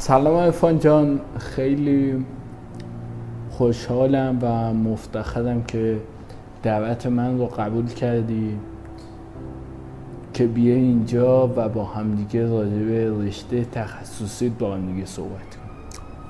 [0.00, 1.20] سلام ارفان جان.
[1.38, 2.26] خیلی
[3.50, 6.00] خوشحالم و مفتخرم که
[6.62, 8.58] دعوت من رو قبول کردی
[10.34, 15.68] که بیا اینجا و با همدیگه راجع به رشته تخصصی با هم دیگه صحبت کنیم.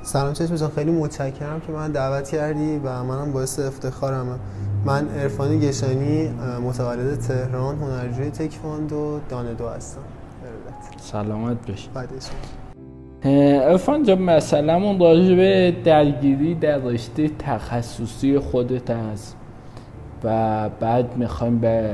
[0.02, 0.70] سلام چشم جان.
[0.70, 4.38] خیلی متشکرم که من دعوت کردی و منم باعث افتخارمه.
[4.84, 6.28] من عرفانی گشانی
[6.64, 10.00] متولد تهران هنرجوی تکواندو دانه دو هستم
[11.00, 11.88] سلامت بشی
[13.22, 19.36] ارفان جان مثلا راجع به درگیری در رشته تخصصی خودت هست
[20.24, 21.90] و بعد می‌خوایم به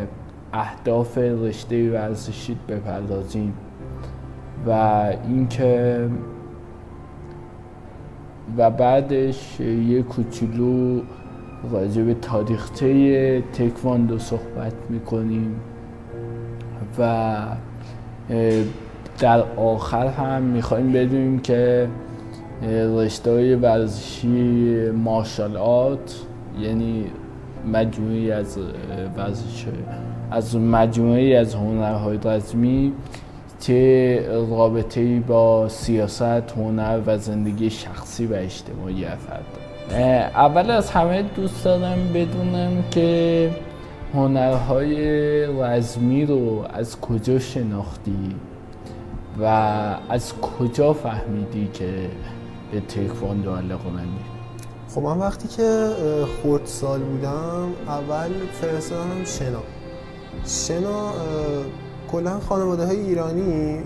[0.53, 3.55] اهداف رشته ورزشیت بپردازیم
[4.67, 4.71] و
[5.29, 6.09] اینکه
[8.57, 11.01] و بعدش یه کوچولو
[11.73, 15.61] راجع به تاریخچه تکواندو صحبت می‌کنیم
[16.99, 17.37] و
[19.19, 21.89] در آخر هم می‌خوایم بدونیم که
[22.97, 26.21] رشته های ورزشی مارشال آرت
[26.61, 27.05] یعنی
[27.73, 28.59] مجموعی از
[29.17, 29.67] ورزش
[30.31, 32.93] از مجموعی از هنرهای رزمی
[33.61, 36.23] که رابطه با سیاست،
[36.57, 39.45] هنر و زندگی شخصی و اجتماعی افراد
[40.35, 43.51] اول از همه دوست دارم بدونم که
[44.15, 44.97] هنرهای
[45.47, 48.35] رزمی رو از کجا شناختی؟
[49.41, 49.45] و
[50.09, 52.11] از کجا فهمیدی که
[52.73, 54.25] به تکواندو علاقه مندی؟
[54.95, 55.89] خب من وقتی که
[56.43, 59.63] خورد سال بودم اول فرستادم شنا.
[60.47, 61.13] شنا
[62.13, 63.83] کلا خانواده های ایرانی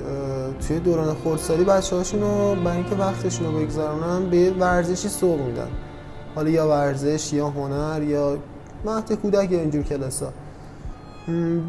[0.68, 5.68] توی دوران خردسالی بچه هاشون رو برای اینکه وقتشون رو بگذارونن به ورزشی سوق میدن.
[6.34, 8.38] حالا یا ورزش یا هنر یا
[8.84, 10.32] مهد کودک یا اینجور کلاس ها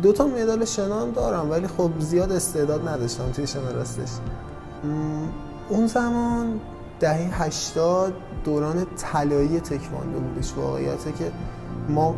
[0.02, 4.10] دو تا مدال شنا هم دارم ولی خب زیاد استعداد نداشتم توی شنا راستش.
[5.70, 6.60] اون زمان
[7.00, 11.32] دهه 80 دوران طلایی تکواندو بودش واقعیته که
[11.90, 12.16] ما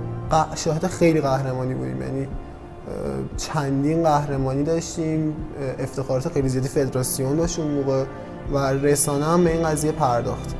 [0.56, 2.01] شاهد خیلی قهرمانی بودیم.
[2.01, 2.28] یعنی
[3.38, 5.35] چندین قهرمانی داشتیم
[5.80, 8.03] افتخارات خیلی زیادی فدراسیون داشت اون موقع
[8.53, 10.56] و رسانه هم به این قضیه پرداخت.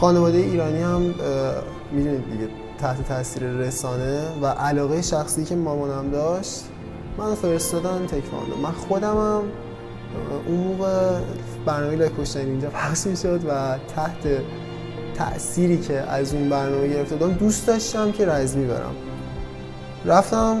[0.00, 1.00] خانواده ایرانی هم
[1.92, 2.48] می‌دونید دیگه
[2.82, 6.64] تحت تاثیر رسانه و علاقه شخصی که مامانم داشت
[7.18, 8.56] من فرستادن تکواندو.
[8.62, 9.42] من خودم هم
[10.46, 11.20] اون موقع
[11.66, 14.42] برنامه لای اینجا پخش می‌شد و تحت
[15.14, 18.94] تأثیری که از اون برنامه گرفته دادم دوست داشتم که رزمی برم
[20.04, 20.56] رفتم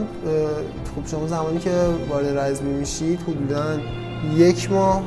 [0.96, 1.70] خب شما زمانی که
[2.08, 3.78] وارد رزمی میشید حدودا
[4.36, 5.02] یک ماه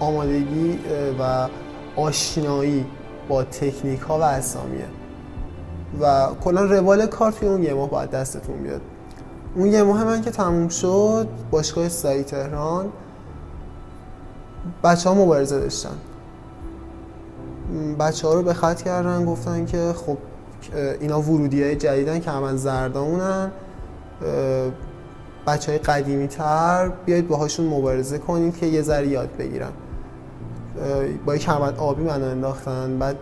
[0.00, 0.78] آمادگی
[1.20, 1.48] و
[1.96, 2.86] آشنایی
[3.28, 4.86] با تکنیک ها و اسامیه
[6.00, 8.80] و کلا روال کار توی اون یه ماه باید دستتون بیاد.
[9.54, 12.92] اون یه ماه من که تموم شد باشگاه سایی تهران
[14.84, 15.96] بچه ها مبارزه داشتن.
[17.98, 20.18] بچه ها رو به خط کردن گفتن که خب
[21.00, 23.50] اینا ورودی های جدیدن که همه زردامونن
[25.46, 29.72] بچه های قدیمی تر بیایید باهاشون مبارزه کنید که یه ذره یاد بگیرن.
[31.26, 33.16] با یک همت آبی منو انداختن بعد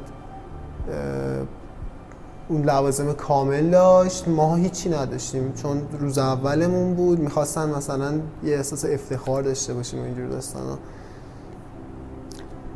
[2.53, 4.29] اون لوازم کامل داشت.
[4.29, 7.21] ما هیچی نداشتیم چون روز اولمون بود.
[7.21, 8.13] می‌خواستن مثلا
[8.45, 10.79] یه احساس افتخار داشته باشیم اینجور داستانا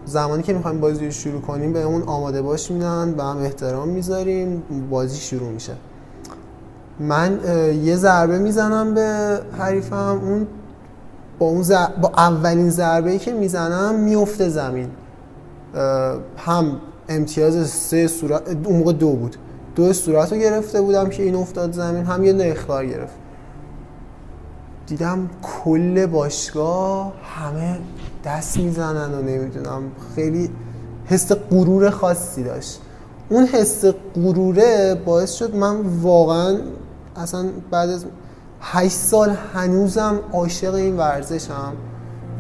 [0.05, 3.89] زمانی که می‌خوایم بازی رو شروع کنیم به اون آماده باش میدن به هم احترام
[3.89, 5.73] می‌ذاریم بازی شروع میشه.
[7.01, 7.41] من
[7.83, 10.21] یه ضربه می‌زنم به حریفم.
[10.23, 10.47] اون
[11.39, 11.65] با اون
[12.03, 14.91] با اولین ضربه که می‌زنم میفته زمین.
[16.37, 16.77] هم
[17.09, 19.37] امتیاز سه صورت اون موقع دو بود.
[19.77, 23.15] دو صورت رو گرفته بودم که این افتاد زمین هم یه اختار گرفت.
[24.87, 27.79] دیدم کل باشگاه همه
[28.25, 29.83] دست می‌زنن و نمی‌دونم
[30.15, 30.51] خیلی
[31.07, 32.81] حس غرور خاصی داشت.
[33.29, 36.59] اون حس غروره باعث شد من واقعا
[37.17, 38.05] اصلا بعد از
[38.61, 41.73] هشت سال هنوزم عاشق این ورزشم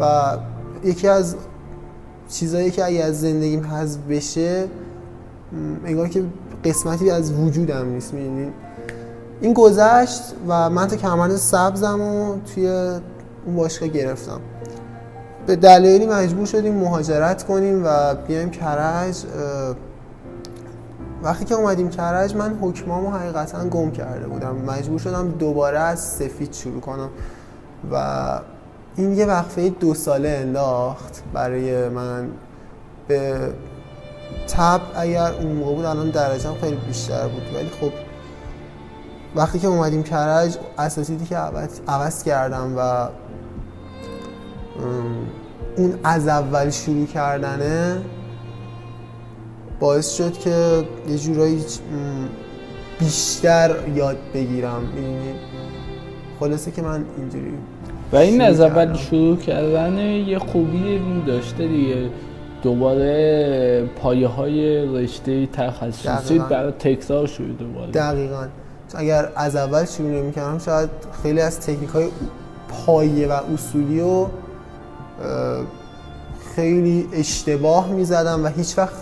[0.00, 0.36] و
[0.84, 1.36] یکی از
[2.28, 4.64] چیزایی که اگه از زندگیم حذف بشه
[5.84, 6.24] انگار که
[6.66, 8.52] قسمتی از وجودم نیست می‌دونین
[9.40, 12.68] این گذشت و من تا کمربند سبزم و توی
[13.46, 14.40] اون باشگاه گرفتم.
[15.46, 19.24] به دلایلی مجبور شدیم مهاجرت کنیم و بیایم کرج
[21.22, 24.56] وقتی که اومدیم کرج من حکمامو حقیقتا گم کرده بودم.
[24.66, 27.08] مجبور شدم دوباره از سفید شروع کنم
[27.92, 28.40] و
[28.96, 32.28] این یه وقفه دو ساله انداخت برای من.
[33.08, 33.38] به
[34.48, 37.42] تب اگر اون موقع بود الان درجم خیلی بیشتر بود.
[37.54, 37.92] ولی خب
[39.36, 43.08] وقتی که اومدیم کرج اساسیدی که عوض, عوض کردم و
[45.76, 48.02] اون از اول شروع کردنه
[49.80, 51.64] باعث شد که یه جورایی
[52.98, 54.88] بیشتر یاد بگیرم.
[56.40, 57.52] خلاصه که من اینجوری
[58.12, 62.10] و این از اول شروع کردن یه خوبی داشته دیگه.
[62.66, 67.90] دوباره پایه های رشته تخصصی برای تکرار شده دوباره.
[67.90, 68.46] دقیقا.
[68.94, 70.90] اگر از اول شروع نمی کردم شاید
[71.22, 72.08] خیلی از تکنیک های
[72.68, 74.30] پایه و اصولی رو
[76.54, 78.96] خیلی اشتباه می زدم و هیچ وقت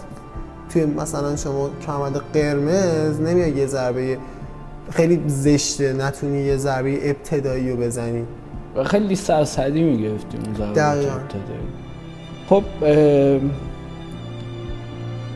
[0.73, 4.19] توی مثلا شما کمد قرمز نمیای یه ضربه
[4.91, 8.25] خیلی زشته نتونی یه ضربه ابتدایی رو بزنی.
[8.77, 11.84] و خیلی سرسری می‌گرفتیم اون ضربه ابتدایی.
[12.49, 12.64] خب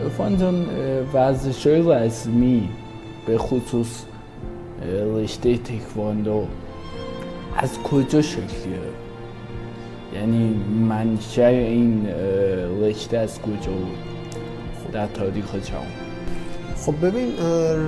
[0.06, 0.66] افان جان
[1.12, 2.68] ورزش های رسمی
[3.26, 4.02] به خصوص
[5.16, 6.46] رشته تکواندو
[7.56, 8.98] از کجا شکل گرفت
[10.14, 10.54] یعنی
[10.88, 12.06] منشأ این
[12.82, 13.98] رشته از کجا بود؟
[14.92, 15.86] در تاریخ جهان.
[16.76, 17.32] خب ببین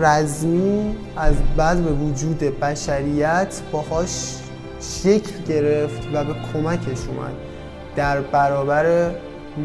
[0.00, 4.36] رزمی از بعد به وجود بشریت باهاش
[4.80, 7.49] شکل گرفت و به کمکش اومد.
[7.96, 9.10] در برابر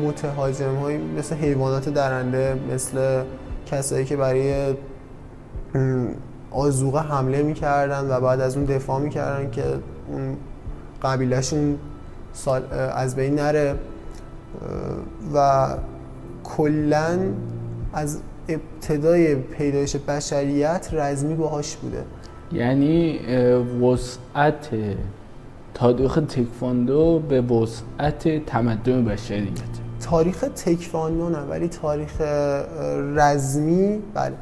[0.04, 3.24] متهاجم های مثل حیوانات درنده مثل
[3.66, 4.74] کسایی که برای
[6.52, 9.64] آزوقه حمله می‌کردن و بعد از اون دفاع می‌کردن که
[10.12, 10.38] اون
[11.04, 11.80] قبیلهشون
[12.70, 13.76] از بین نره.
[15.34, 15.68] و
[16.44, 17.20] کلا
[17.94, 18.20] از
[18.50, 22.04] ابتدای پیدایش بشریت رزمی باهاش بوده.
[22.52, 23.20] یعنی
[23.82, 24.70] وسعت
[25.76, 29.60] تاریخ تکواندو به وسعت تمدن بشریت
[30.02, 32.22] تاریخ تکواندو نه ولی تاریخ
[33.16, 34.34] رزمی بله.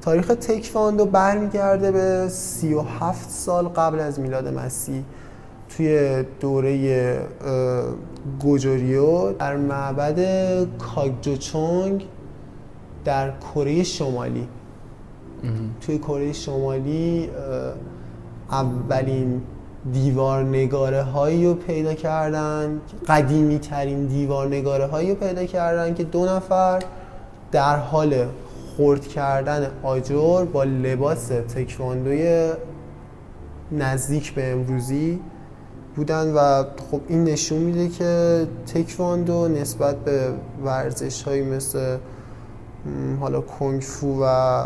[0.00, 5.02] تاریخ تکواندو برمیگرده به 37 سال قبل از میلاد مسیح
[5.68, 7.18] توی دوره
[8.40, 10.18] گوجوریو در معبد
[10.78, 12.06] کاگجوچونگ
[13.04, 14.48] در کره شمالی.
[15.80, 17.30] توی کره شمالی
[18.50, 19.42] اولین
[19.92, 26.04] دیوار نگاره هایی رو پیدا کردن قدیمی ترین دیوار نگاره هایی رو پیدا کردن که
[26.04, 26.82] دو نفر
[27.52, 28.26] در حال
[28.76, 32.52] خورد کردن آجر با لباس تکواندوی
[33.72, 35.20] نزدیک به امروزی
[35.96, 40.32] بودن و خب این نشون میده که تکواندو نسبت به
[40.64, 41.96] ورزش هایی مثل
[43.20, 44.64] حالا کنگفو و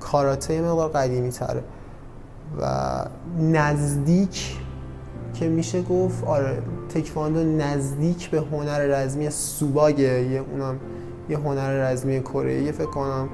[0.00, 1.62] کاراته مقدار قدیمی تره
[2.60, 3.04] و
[3.38, 4.56] نزدیک
[5.34, 10.80] که میشه گفت آره تکواندو نزدیک به هنر رزمی سوباگه یه اونم
[11.28, 13.28] یه هنر رزمی کره فکر کنم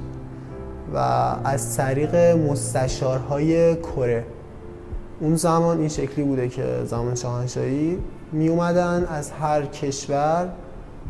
[0.94, 0.99] و
[1.44, 4.25] از طریق مستشارهای کره.
[5.21, 7.99] اون زمان این شکلی بوده که زمان شاهنشاهی
[8.33, 10.49] می اومدن از هر کشور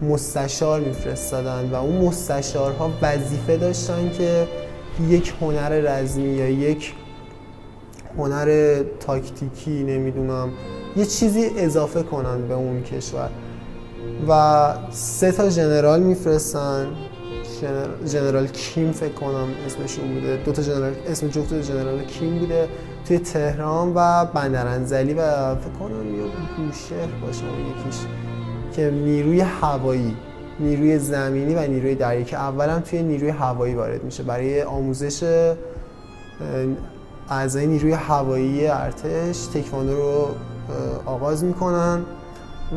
[0.02, 4.48] مستشار میفرستادن و اون مستشارها وظیفه داشتن که
[5.08, 6.94] یک هنر رزمی یا یک
[8.18, 10.48] هنر تاکتیکی نمی‌دونم
[10.96, 13.30] یه چیزی اضافه کنن به اون کشور.
[14.28, 16.86] و سه تا جنرال میفرستن.
[18.06, 20.36] جنرال کیم فکر کنم اسمشون بوده.
[20.36, 22.68] دو تا جنرال اسم جفت جنرال کیم بوده
[23.08, 26.24] توی تهران و بندرانزلی و فکر کنم یا
[26.56, 28.00] بوشهر باشه یکیش
[28.76, 30.16] که نیروی هوایی
[30.60, 34.22] نیروی زمینی و نیروی دریایی که اولا توی نیروی هوایی وارد میشه.
[34.22, 35.46] برای آموزش
[37.30, 40.28] اعضای نیروی هوایی ارتش تکواندو رو
[41.06, 42.02] آغاز می‌کنن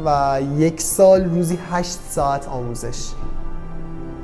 [0.06, 3.08] و یک سال روزی هشت ساعت آموزش.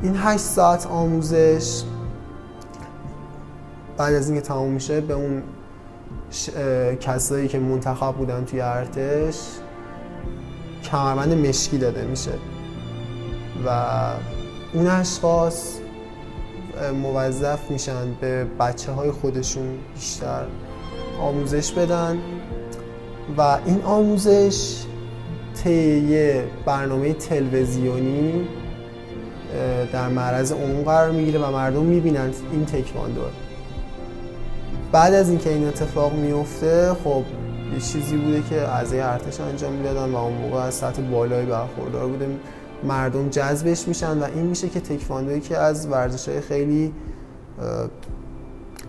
[0.02, 1.84] این هشت ساعت آموزش
[3.98, 5.44] بعد از اینکه تمام میشه به اون
[7.00, 9.40] کسایی که منتخب بودن توی ارتش
[10.84, 12.32] کمربند مشکی داده میشه.
[13.66, 13.70] و
[14.74, 15.78] اون اشخاص
[17.02, 20.46] موظف میشن به بچه های خودشون بیشتر
[21.20, 22.18] آموزش بدن.
[23.38, 24.84] و این آموزش
[25.64, 28.48] طی برنامه تلویزیونی
[29.93, 33.21] در معرض عموم قرار می‌گیره و مردم می‌بینن این تکواندو.
[34.91, 37.24] بعد از اینکه این اتفاق میفته خب
[37.74, 42.07] یه چیزی بوده که اعضای ارتش انجام می‌دادن و اون موقع از سطح بالایی برخوردار
[42.07, 42.27] بوده.
[42.83, 46.93] مردم جذبش میشن و این میشه که تکواندوی که از ورزش های خیلی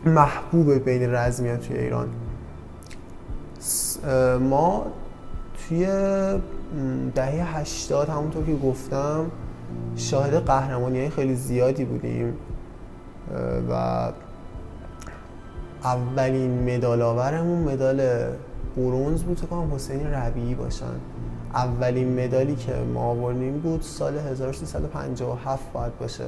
[0.07, 2.09] محبوب بین رزمیان توی ایران.
[4.41, 4.87] ما
[5.69, 5.87] توی
[7.15, 9.31] دهه هشتاد همونطور که گفتم
[9.97, 12.35] شاهد قهرمانی های خیلی زیادی بودیم
[13.71, 14.13] و
[15.85, 18.03] اولین مدال آورمون مدال
[18.77, 20.87] برونز بود تو کنم حسین ربیعی باشن.
[21.55, 26.25] اولین مدالی که ما آوردیم بود سال 1357 باید باشه.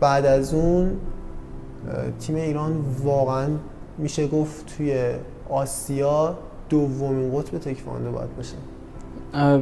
[0.00, 0.96] بعد از اون
[2.20, 3.48] تیم ایران واقعا
[3.98, 5.14] میشه گفت توی
[5.48, 6.38] آسیا
[6.68, 8.56] دومین قطب تکواندو باید باشه.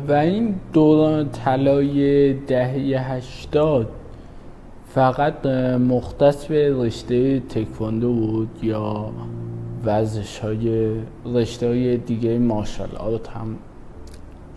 [0.09, 3.89] و این دوران طلای دهه هشتاد
[4.95, 5.47] فقط
[5.77, 9.11] مختص به رشته تکواندو بود یا
[9.85, 13.57] ورزش های رشته های دیگه مارشال آرت هم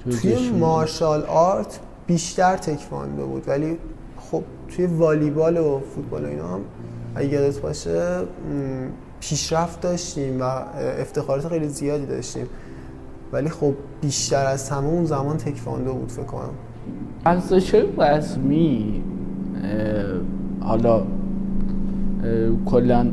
[0.04, 3.78] توی مارشال آرت بیشتر تکواندو بود ولی
[4.20, 4.44] خب
[4.76, 6.60] توی والیبال و فوتبال و اینا هم
[7.16, 8.22] اگه یادت باشه
[9.20, 10.44] پیشرفت داشتیم و
[11.00, 12.48] افتخارات خیلی زیادی داشتیم.
[13.34, 16.50] ولی خب بیشتر از همه اون زمان تکواندو بود فکر کنم.
[17.26, 19.02] ورزش رسمی
[20.60, 21.02] حالا
[22.66, 23.08] کلا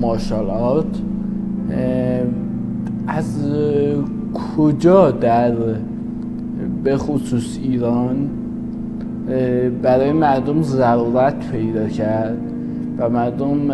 [0.00, 0.84] مارشال آرت
[3.08, 3.50] از
[4.56, 5.54] کجا در
[6.84, 8.30] به خصوص ایران
[9.82, 12.38] برای مردم ضرورت پیدا کرد
[12.98, 13.68] و مردم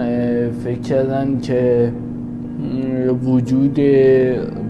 [0.50, 1.92] فکر کردن که
[3.24, 3.78] وجود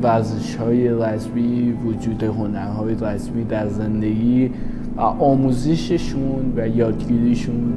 [0.03, 4.51] ورزش های رسمی وجود هنرهای رسمی در زندگی
[4.97, 7.73] و آموزششون و یادگیریشون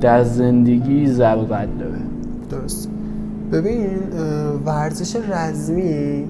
[0.00, 1.98] در زندگی ضرورت داره.
[2.50, 2.90] درست.
[3.52, 3.88] ببین
[4.66, 6.24] ورزش رزمی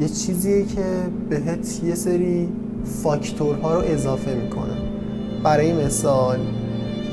[0.00, 0.82] یه چیزیه که
[1.30, 2.48] بهت یه سری
[2.84, 4.74] فاکتورها رو اضافه می‌کنه.
[5.44, 6.38] برای مثال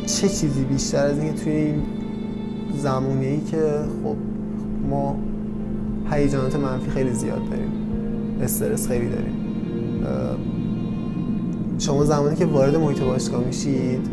[0.05, 1.81] چه چیزی بیشتر از اینکه توی این
[3.21, 3.57] ای که
[4.03, 4.15] خب
[6.11, 7.71] هیجانات منفی خیلی زیاد داریم.
[8.41, 9.33] استرس خیلی داریم.
[11.79, 14.07] شما زمانی که وارد محیط باشگاه میشید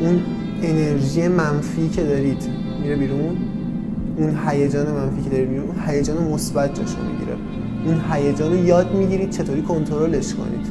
[0.00, 0.20] اون
[0.62, 2.48] انرژی منفی که دارید
[2.82, 3.36] میره بیرون
[4.16, 7.36] اون هیجان منفی که دارید بیرون اون هیجان مثبت جاشو می‌گیره.
[7.86, 10.66] اون هیجان رو یاد می‌گیرید چطوری کنترلش کنید.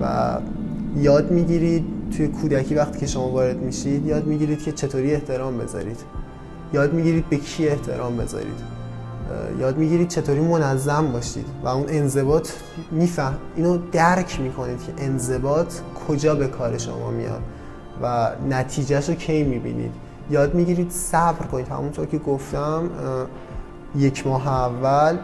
[0.00, 0.36] و
[1.00, 1.84] یاد می‌گیرید
[2.16, 5.98] توی کودکی وقتی که شما وارد میشید یاد می‌گیرید که چطوری احترام بذارید.
[6.72, 8.78] یاد می‌گیرید به کی احترام بذارید.
[9.60, 12.50] یاد می‌گیرید چطوری منظم باشید و اون انضباط
[12.90, 15.74] میفهم اینو درک می‌کنید که انضباط
[16.08, 17.42] کجا به کار شما میاد
[18.02, 19.92] و نتیجهش رو کی می‌بینید.
[20.30, 21.68] یاد می‌گیرید صبر کنید.
[21.68, 22.90] همونطور که گفتم
[23.96, 25.16] یک ماه اول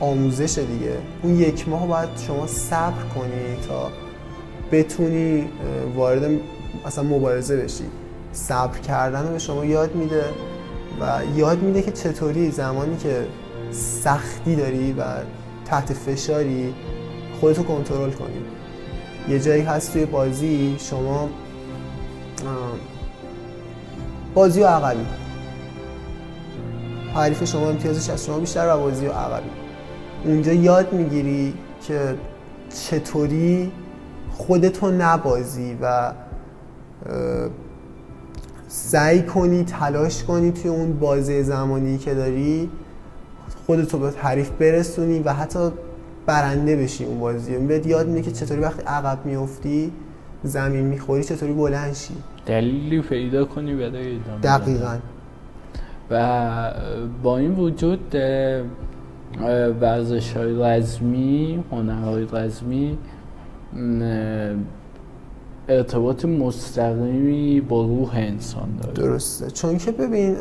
[0.00, 0.98] آموزش دیگه.
[1.22, 3.88] اون یک ماه باید شما صبر کنی تا
[4.72, 5.48] بتونی
[5.96, 6.30] وارد
[6.86, 7.84] اصلا مبارزه بشی.
[8.38, 10.24] صبر کردن رو به شما یاد میده
[11.00, 13.26] و یاد میده که چطوری زمانی که
[13.70, 15.02] سختی داری و
[15.64, 16.74] تحت فشاری
[17.40, 18.42] خودتو کنترل کنی.
[19.28, 21.28] یه جایی هست توی بازی شما
[24.34, 25.06] بازی و عقبی.
[27.14, 29.50] حریف شما امتیازش از شما بیشتر و بازی و عقبی.
[30.24, 31.54] اونجا یاد می‌گیری
[31.86, 32.14] که
[32.90, 33.72] چطوری
[34.30, 36.12] خودتو نبازی و
[38.68, 42.70] سعی کنی تلاش کنی توی اون بازه زمانی که داری
[43.66, 45.70] خودتو به حریف برسونی و حتی
[46.26, 49.92] برنده بشی اون بازی بهت یاد میده که چطوری وقتی عقب میفتی
[50.42, 52.14] زمین می‌خوری چطوری بلند شی.
[52.46, 54.96] دلیلی پیدا کنی برای ادامه دقیقا.
[56.10, 56.72] و
[57.22, 58.14] با این وجود
[59.80, 62.98] ورزش های رزمی هنرهای رزمی
[65.68, 68.94] ارتباط مستقیمی با روح انسان داره.
[68.94, 69.50] درسته.
[69.50, 70.36] چون که ببین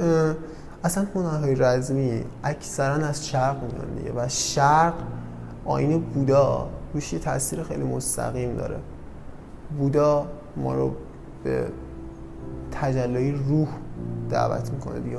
[0.84, 4.94] اصلا هنرهای رزمی اکثرا از شرق میان دیگه و شرق
[5.66, 8.78] آین بودا روش یه تاثیر خیلی مستقیم داره.
[9.80, 10.92] بودا ما رو
[11.44, 11.68] به
[12.72, 13.68] تجلی روح
[14.30, 15.18] دعوت می‌کنه دیگه.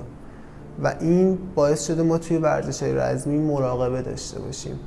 [0.83, 4.79] و این باعث شده ما توی ورزش های رزمی مراقبه داشته باشیم.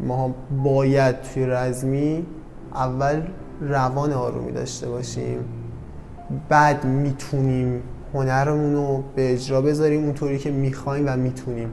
[0.00, 0.34] ما
[0.64, 2.26] باید توی رزمی
[2.74, 3.22] اول
[3.60, 5.38] روان آرومی داشته باشیم.
[6.48, 7.82] بعد می‌تونیم
[8.14, 11.70] هنرمون رو به اجرا بذاریم اونطوری که می‌خوایم و می‌تونیم.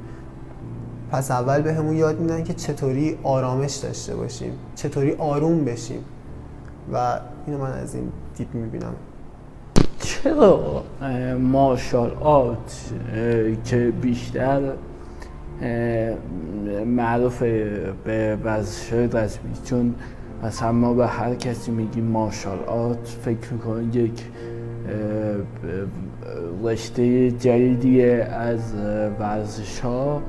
[1.11, 5.99] پس اول به همون یاد میدن که چطوری آرامش داشته باشیم چطوری آروم بشیم.
[6.93, 8.93] و اینو من از این دید می‌بینم.
[9.99, 10.83] چرا؟
[11.39, 12.93] مارشال آرت
[13.65, 14.61] که بیشتر
[16.85, 17.41] معروف
[18.03, 19.95] به ورزش رسمی چون
[20.43, 24.23] مثلا ما به هر کسی میگیم مارشال آرت فکر می‌کنیم یک
[26.63, 28.73] رشته جدیدی از
[29.19, 30.21] ورزش ها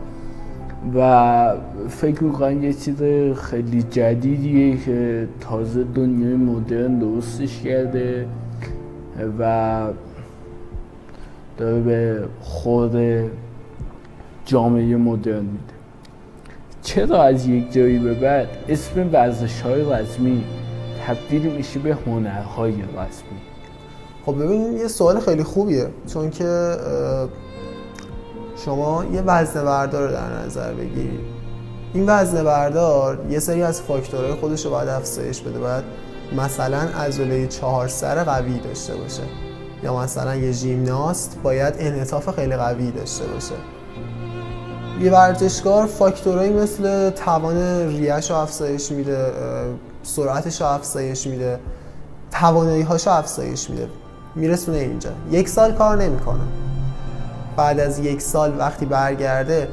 [0.95, 1.57] و
[1.89, 3.03] فکر می‌کنم یه چیز
[3.37, 8.27] خیلی جدیدیه که تازه دنیای مدرن درستش کرده
[9.39, 9.83] و
[11.57, 12.97] داره به خود
[14.45, 15.74] جامعه مدرن میده.
[16.85, 20.45] چرا از یک جایی به بعد اسم ورزش های رسمی
[21.07, 23.41] تبدیل میشه به هنرهای رسمی؟
[24.27, 26.77] خب ببینید یه سوال خیلی خوبیه چون که
[28.65, 31.21] شما یه وزنه بردار رو در نظر بگیرید.
[31.95, 35.85] این وزنه بردار یه سری از فاکتورهای خودش رو باید افزایش بده باید
[36.37, 39.23] مثلا عضله چهار سر قوی داشته باشه.
[39.83, 43.55] یا مثلا یه ژیمناست باید انعطاف خیلی قوی داشته باشه.
[45.01, 47.57] یه ورزشکار فاکتورهایی مثل توان
[47.89, 49.33] ریش رو افزایش میده
[50.03, 51.61] سرعتش رو افزایش میده
[52.31, 53.89] توانایی هاشو افزایش میده.
[54.35, 55.11] میرسونه اینجا.
[55.31, 56.41] یک سال کار نمی‌کنه.
[57.57, 59.69] بعد از یک سال وقتی برگرده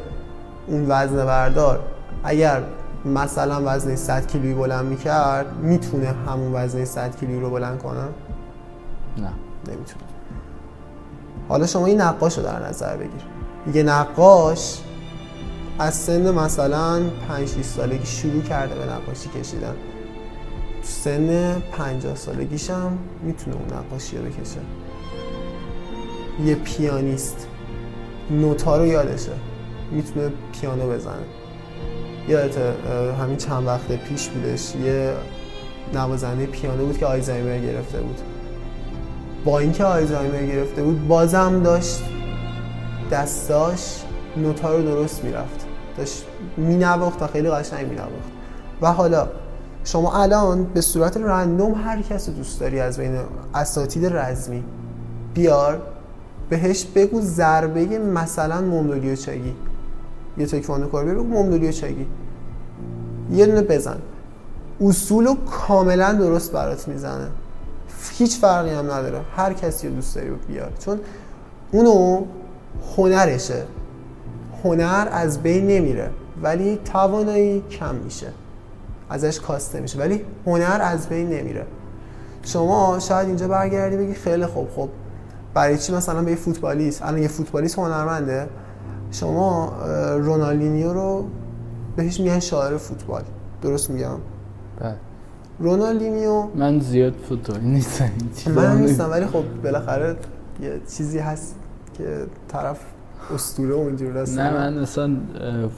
[0.68, 1.80] اون وزن بردار
[2.24, 2.64] اگر
[3.06, 8.02] مثلا وزن 100 کیلویی بلند می‌کرد می‌تونه همون وزن 100 کیلویی رو بلند کنه؟
[9.18, 9.32] نه.
[9.68, 10.06] نمی‌تونه.
[11.50, 13.22] حالا شما این نقاش رو در نظر بگیر.
[13.74, 14.82] یه نقاش
[15.82, 19.76] از سن مثلا 5 6 سالگی شروع کرده به نقاشی کشیدن.
[20.82, 24.60] تو سن 50 سالگیش هم می‌تونه اون نقاشی رو بکشه.
[26.46, 27.48] یه پیانیست.
[28.32, 29.32] نوتا رو یادشه.
[29.92, 31.24] می‌تونه پیانو بزنه.
[32.28, 32.58] یادت
[33.22, 35.14] همین چند وقت پیش بودش یه
[35.94, 38.20] نوازنده پیانو بود که آیزایمر گرفته بود.
[39.46, 42.02] با اینکه آیزایمر گرفته بود بازم داشت
[43.12, 44.02] دستاش
[44.38, 45.71] نوتا رو درست می‌رفت.
[45.98, 46.26] داشت
[46.58, 48.12] مینواخت و خیلی قشنگ مینواخت.
[48.82, 49.28] و حالا
[49.84, 53.18] شما الان به صورت رندوم هر کس دوست داری از بین
[53.56, 54.64] اساتید رزمی
[55.34, 55.82] بیار
[56.50, 59.56] بهش بگو ضربه مثلا مومدولیو چگی.
[60.38, 62.08] یه تکواندو کار بگو مومدولیو چگی.
[63.32, 63.98] یه دونه بزن.
[64.82, 67.28] اصول رو کاملا درست برات می‌زنه.
[68.12, 69.22] هیچ فرقی هم نداره.
[69.36, 70.72] هر کسی رو دوست داری بیار.
[70.80, 71.00] چون
[71.72, 72.24] اونو
[72.98, 73.64] هنرشه.
[74.64, 76.10] هنر از بین نمیره
[76.44, 78.28] ولی توانایی کم میشه.
[79.10, 81.66] ازش کاسته میشه ولی هنر از بین نمیره.
[82.44, 84.90] شما شاید اینجا برگردی بگی خیلی خوب خب
[85.54, 88.50] برای چی مثلا به یه فوتبالیست؟ الان یه فوتبالیست هنرمنده.
[89.12, 89.74] شما
[90.18, 91.26] رونالدینیو رو
[91.96, 93.24] بهش میگن شاعر فوتبال.
[93.62, 94.18] درست میگم؟
[94.80, 94.96] بله.
[95.60, 98.12] رونالدینیو من زیاد فوتبالی نیستم
[98.56, 100.16] من نیستم ولی خب بالاخره
[100.62, 101.56] یه چیزی هست
[101.94, 102.80] که طرف
[103.36, 105.18] اسطوره اونجوری هست نه من اصلا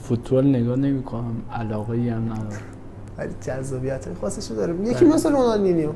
[0.02, 2.62] فوتبال نگاه نمی کنم علاقه ای هم ندارم.
[3.18, 4.74] ولی جذابیت خاصش رو داره.
[4.84, 5.90] یکی مثل رونالدینیو.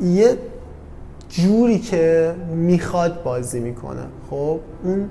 [0.00, 0.38] یه
[1.28, 4.02] جوری که می‌خواد بازی می‌کنه.
[4.30, 5.08] خب اون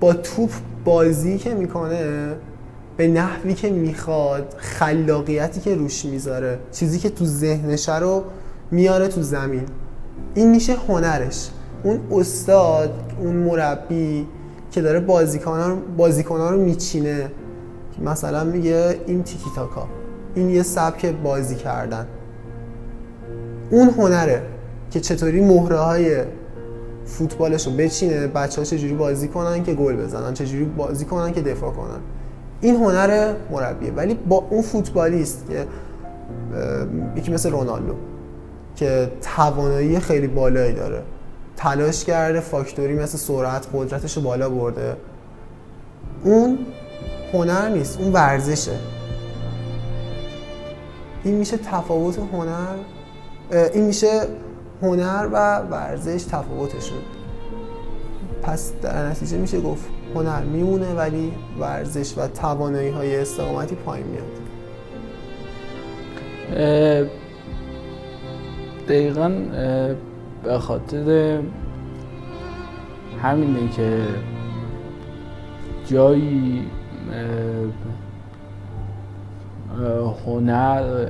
[0.00, 0.50] با توپ
[0.84, 2.34] بازی که می‌کنه
[2.96, 8.24] به نحوی که می‌خواد خلاقیتی که روش می‌ذاره چیزی که تو ذهنشه رو
[8.70, 9.64] میاره تو زمین.
[10.34, 11.50] این میشه هنرش.
[11.82, 14.26] اون استاد اون مربی
[14.70, 17.30] که داره بازیکنان بازیکنان رو میچینه
[18.04, 19.88] مثلا میگه این تیکی تاکا
[20.34, 22.06] این یه سبک بازی کردن.
[23.70, 24.42] اون هنره
[24.90, 26.24] که چطوری مهره های
[27.04, 31.42] فوتبالش رو بچینه بچه ها چجوری بازی کنن که گل بزنن چجوری بازی کنن که
[31.42, 32.00] دفاع کنن.
[32.60, 33.92] این هنر مربیه.
[33.92, 35.66] ولی با اون فوتبالیست که
[37.16, 37.94] یکی مثل رونالدو
[38.76, 41.02] که توانایی خیلی بالایی داره.
[41.58, 44.96] تلاش کرده فاکتوری مثل سرعت قدرتش رو بالا برده.
[46.24, 46.58] اون
[47.32, 48.78] هنر نیست اون ورزشه.
[51.24, 52.74] این میشه تفاوت هنر
[53.72, 54.20] این میشه
[54.82, 56.98] هنر و ورزش تفاوتشون.
[58.42, 64.24] پس در نتیجه میشه گفت هنر میمونه ولی ورزش و توانایی های استقامتی پایین میاد.
[68.88, 69.32] دقیقا
[70.42, 71.38] به خاطر
[73.22, 74.00] همینه که
[75.86, 76.66] جایی
[80.26, 81.06] هنر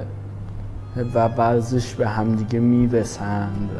[1.15, 3.71] و ورزش به همدیگه می‌رسند.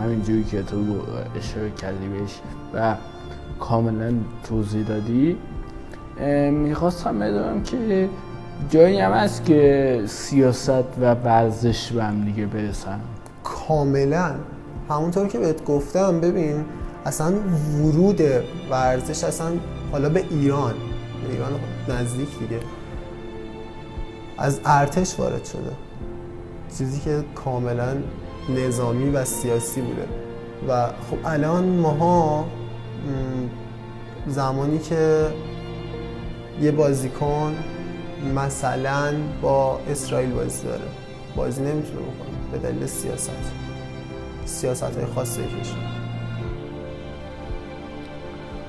[0.00, 0.76] همینجوری که تو
[1.38, 2.40] اشاره کردی بهش
[2.74, 2.94] و
[3.60, 4.12] کاملا
[4.48, 5.36] توضیح دادی.
[6.50, 8.08] می‌خواستم بدونم که
[8.70, 13.00] جایی هم هست که سیاست و ورزش به هم دیگه برسن.
[13.44, 14.30] کاملا.
[14.88, 16.64] همونطور که بهت گفتم ببین
[17.06, 17.32] اصلا
[17.82, 18.20] ورود
[18.70, 19.52] ورزش اصلا
[19.92, 20.74] حالا به ایران
[21.24, 21.52] به ایران
[21.88, 22.60] نزدیک دیگه
[24.38, 25.72] از ارتش وارد شده.
[26.78, 27.96] چیزی که کاملا
[28.48, 30.06] نظامی و سیاسی بوده.
[30.68, 32.44] و خب الان ماها
[34.26, 35.26] زمانی که
[36.62, 37.56] یه بازیکن
[38.34, 40.84] مثلا با اسرائیل بازی داره.
[41.36, 43.30] بازی نمی‌تونه بکنه به دلیل سیاست.
[44.48, 45.76] سیاست های خاصه کشور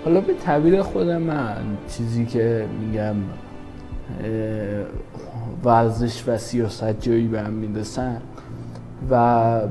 [0.05, 1.55] حالا به تعبیر خودم من
[1.87, 3.15] چیزی که میگم
[5.63, 8.21] ورزش و سیاست جایی به هم می‌رسن
[9.11, 9.61] و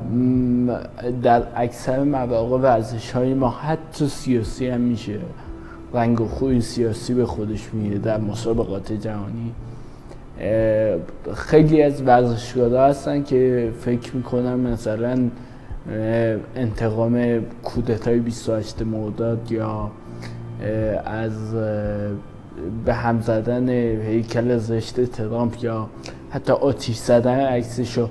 [1.23, 5.19] در اکثر مواقع ورزش های ما حتی سیاسی هم میشه.
[5.93, 9.51] رنگ و خوی سیاسی به خودش می‌گیره در مسابقات جهانی.
[11.35, 15.29] خیلی از ورزشکارا هستن که فکر می‌کنن مثلا
[16.55, 19.91] انتقام کودتای 28 مرداد یا
[21.05, 21.53] از
[22.85, 25.89] به هم زدن هیکل زشت ترامپ یا
[26.29, 28.09] حتی آتیش زدن عکسشو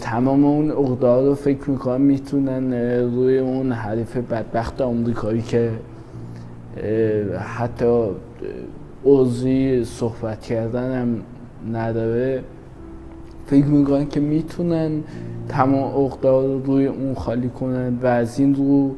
[0.00, 2.72] تمام اون اقدار رو فکر می‌کنم می‌تونن
[3.14, 5.70] روی اون حریف بدبخت آمریکایی که
[7.38, 8.08] حتی
[9.04, 11.22] عضوی صحبت کردن هم
[11.72, 12.42] نداره
[13.48, 15.02] فکر می‌کنن که می‌تونن
[15.48, 18.94] تمام اقدار رو روی اون خالی کنن و از این رو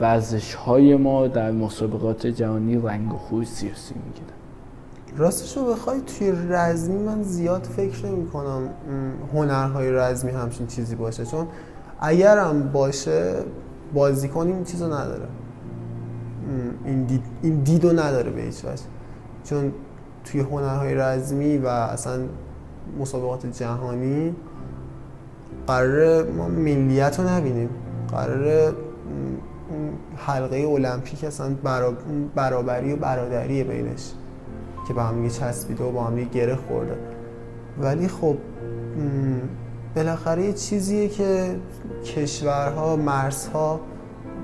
[0.00, 4.26] ورزش های ما در مسابقات جهانی رنگ و خوی سیاسی می‌گیرن.
[5.16, 8.68] راستش رو بخوای توی رزمی من زیاد فکر نمی کنم
[9.34, 11.24] هنرهای رزمی همچین چیزی باشه.
[11.24, 11.46] چون
[12.00, 13.34] اگرم باشه
[13.94, 15.26] بازیکن این چیزو نداره.
[16.84, 18.62] این, دید، این دیدو نداره به هیچ
[19.44, 19.72] چون
[20.24, 22.20] توی هنرهای رزمی و اصلا
[22.98, 24.34] مسابقات جهانی
[25.66, 27.68] قرار ما ملیت رو نبینیم.
[28.10, 28.74] قرار
[30.16, 31.54] حلقه المپیک اصلا
[32.34, 34.12] برابری و برادری بینش
[34.88, 36.96] که با هم چسبیده و با هم گره خورده.
[37.80, 38.36] ولی خب
[39.96, 41.56] بالاخره یه چیزیه که
[42.04, 43.80] کشورها مرزها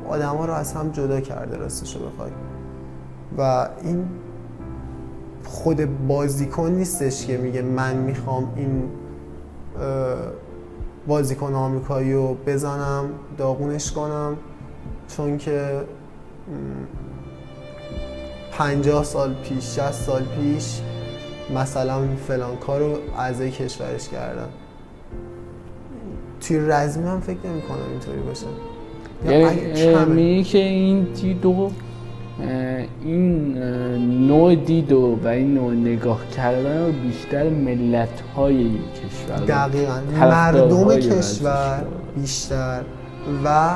[0.09, 2.31] آدم ها رو از هم جدا کرده راستش رو بخوای.
[3.39, 4.05] و این
[5.47, 8.83] خود بازیکن نیستش که میگه من می‌خوام این
[11.07, 13.05] بازیکن آمریکایی رو بزنم
[13.39, 14.37] داغونش کنم.
[15.17, 15.81] چون که
[18.53, 20.81] پنجاه سال پیش 60 سال پیش
[21.55, 24.49] مثلا فلان کار رو اعضای کشورش کردن
[26.41, 28.47] توی رزمی هم فکر نمی کنم اینطوری باشه.
[29.27, 31.71] یعنی که این دیدو
[33.05, 33.59] این
[34.27, 40.01] نوع دیدو و این نوع نگاه کردن رو بیشتر ملت های کشور دقیقا.
[40.21, 41.85] مردم کشور
[42.17, 42.83] بیشتر
[43.45, 43.71] و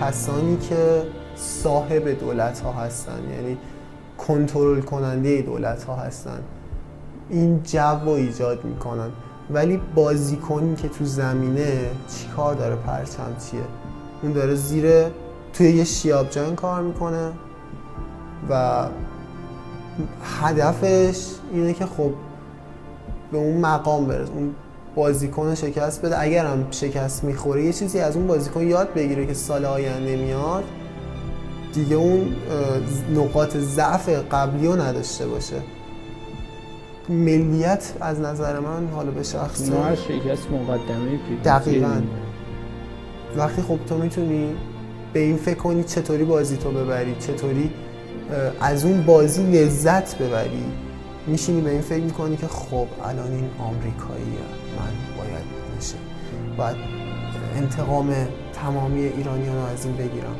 [0.00, 1.02] کسانی که
[1.36, 3.56] صاحب دولت ها هستن یعنی
[4.18, 6.38] کنترل کننده دولت ها هستن.
[7.30, 9.08] این جو رو ایجاد می‌کنن.
[9.50, 11.72] ولی بازیکنی که تو زمینه
[12.08, 13.60] چیکار داره پرچم چیه؟
[14.22, 14.86] اون داره زیر
[15.56, 17.32] توی یه شیابجان کار می‌کنه
[18.50, 18.86] و
[20.42, 22.10] هدفش اینه که خب
[23.32, 24.54] به اون مقام برسه اون
[24.94, 26.20] بازیکن شکست بده.
[26.22, 30.64] اگرم شکست می‌خوره یه چیزی از اون بازیکن یاد بگیره که سال آینده میاد
[31.72, 32.36] دیگه اون
[33.14, 35.56] نقاط ضعف قبلی رو نداشته باشه.
[37.08, 39.62] ملیت از نظر من حالا به شخص
[40.08, 42.00] شکست مقدمه دقیقا.
[43.36, 44.54] وقتی خب تو می‌تونی
[45.12, 47.70] به این فکر کنی چطوری بازی تو ببری چطوری
[48.60, 50.64] از اون بازی لذت ببری.
[51.26, 54.40] میشینی به این فکر می‌کنی که خب الان این آمریکاییه
[54.78, 55.44] من باید
[55.78, 55.96] نشه
[56.56, 56.76] باید
[57.56, 58.14] انتقام
[58.52, 60.36] تمامی ایرانیان رو از این بگیرم.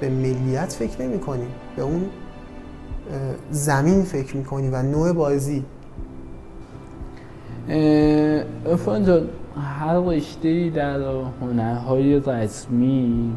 [0.00, 2.04] به ملیت فکر نمی کنی به اون
[3.50, 5.64] زمین فکر می‌کنی و نوع بازی؟
[8.66, 9.28] افان جان
[9.80, 11.00] هر رشته در
[11.40, 13.32] هنرهای رسمی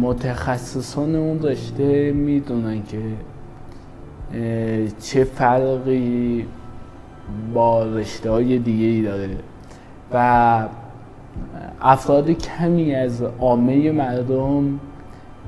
[0.00, 2.98] متخصصان اون رشته می‌دونن که
[5.00, 6.46] چه فرقی
[7.54, 9.36] با رشته های دیگه ای داره.
[10.12, 10.68] و
[11.80, 14.80] افراد کمی از عامه مردم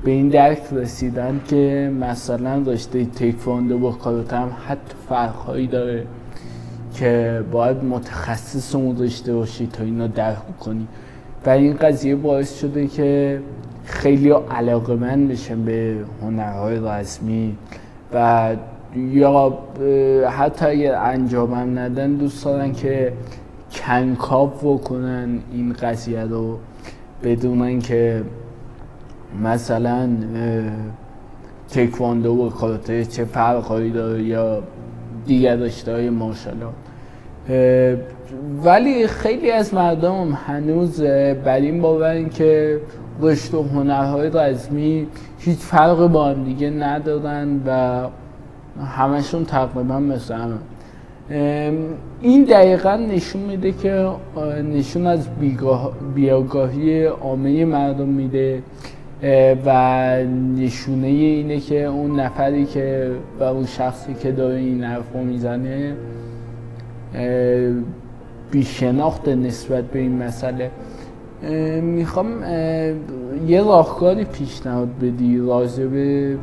[0.03, 6.05] به این درک رسیدن که مثلا رشته تکواندو با کاراته هم حتی فرقهایی داره
[6.93, 10.87] که باید متخصص اون رشته باشی تا اینو درک کنی.
[11.45, 13.39] و این قضیه باعث شده که
[13.91, 17.57] خیلی علاقه من بشن به هنرهای رسمی
[18.13, 18.49] و
[18.95, 19.57] یا
[20.29, 23.13] حتی اگر انجامم ندن دوست دارن که
[23.71, 26.57] کنکاپ بکنن این قضیه رو
[27.23, 28.23] بدونن که
[29.43, 30.09] مثلا
[31.69, 34.63] تکواندو و کاراته چه فرقهایی داره یا
[35.25, 36.09] دیگر رشته های
[38.63, 41.01] ولی خیلی از مردم هنوز
[41.45, 42.79] بر این باورن که
[43.19, 45.07] رشد و هنرهای رزمی
[45.39, 48.01] هیچ فرق با هم دیگه ندارن و
[48.85, 50.59] همشون تقریبا مثل هم.
[52.21, 54.09] این دقیقا نشون میده که
[54.73, 55.27] نشون از
[56.15, 58.63] بیاگاهی عامه مردم میده
[59.65, 60.17] و
[60.57, 65.95] نشونه اینه که اون نفری که و اون شخصی که داره این حرف می‌زنه
[68.51, 70.71] بیشناخت نسبت به این مسئله
[71.81, 72.43] می‌خوام
[73.47, 76.37] یه راهکاری پیشنهاد بدی راجع به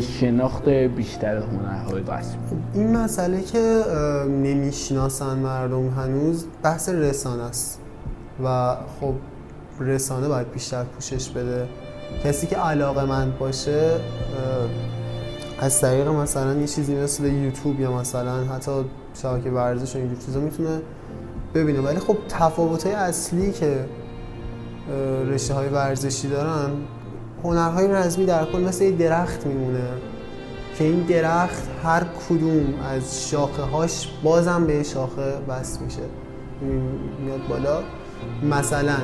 [0.00, 3.82] شناخت بیشتر هنرهای رسمی خب این مسئله که
[4.28, 7.80] نمی‌شناسن مردم هنوز بحث رسانه است
[8.44, 9.14] و خب
[9.80, 11.66] رسانه باید بیشتر پوشش بده.
[12.24, 13.90] کسی که علاقه مند باشه
[15.60, 18.70] از طریق مثلا یه چیزی مثل یوتیوب یا مثلا حتی
[19.14, 20.80] شبکه ورزش و اینجور چیزا می‌تونه
[21.54, 23.84] ببینه ولی خب تفاوت اصلی که
[25.26, 26.70] رشته های ورزشی دارن
[27.44, 29.88] هنرهای رزمی در کل مثل یه درخت میمونه
[30.78, 36.02] که این درخت هر کدوم از شاخه هاش بازم به شاخه بس میشه.
[37.24, 37.82] میاد بالا.
[38.50, 38.96] مثلا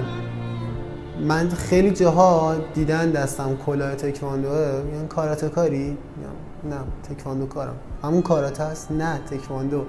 [1.20, 4.82] من خیلی جاها دیدن دستم کلاه تکواندوه.
[4.82, 5.98] میگن کاراته کاری؟
[6.70, 6.76] نه
[7.08, 7.76] تکواندو کارم.
[8.02, 9.84] همون کاراته هست نه تکواندو.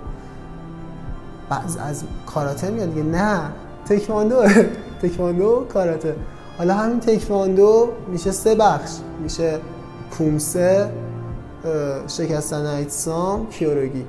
[1.52, 3.04] بعض از کاراته میاد دیگه.
[3.04, 3.42] نه
[3.86, 4.44] تکواندو
[5.02, 6.16] تکواندو کاراته.
[6.58, 8.92] حالا همین تکواندو میشه سه بخش.
[9.24, 9.60] میشه
[10.12, 10.92] پومسه
[12.08, 14.06] شکستن ایتسام کیوروگی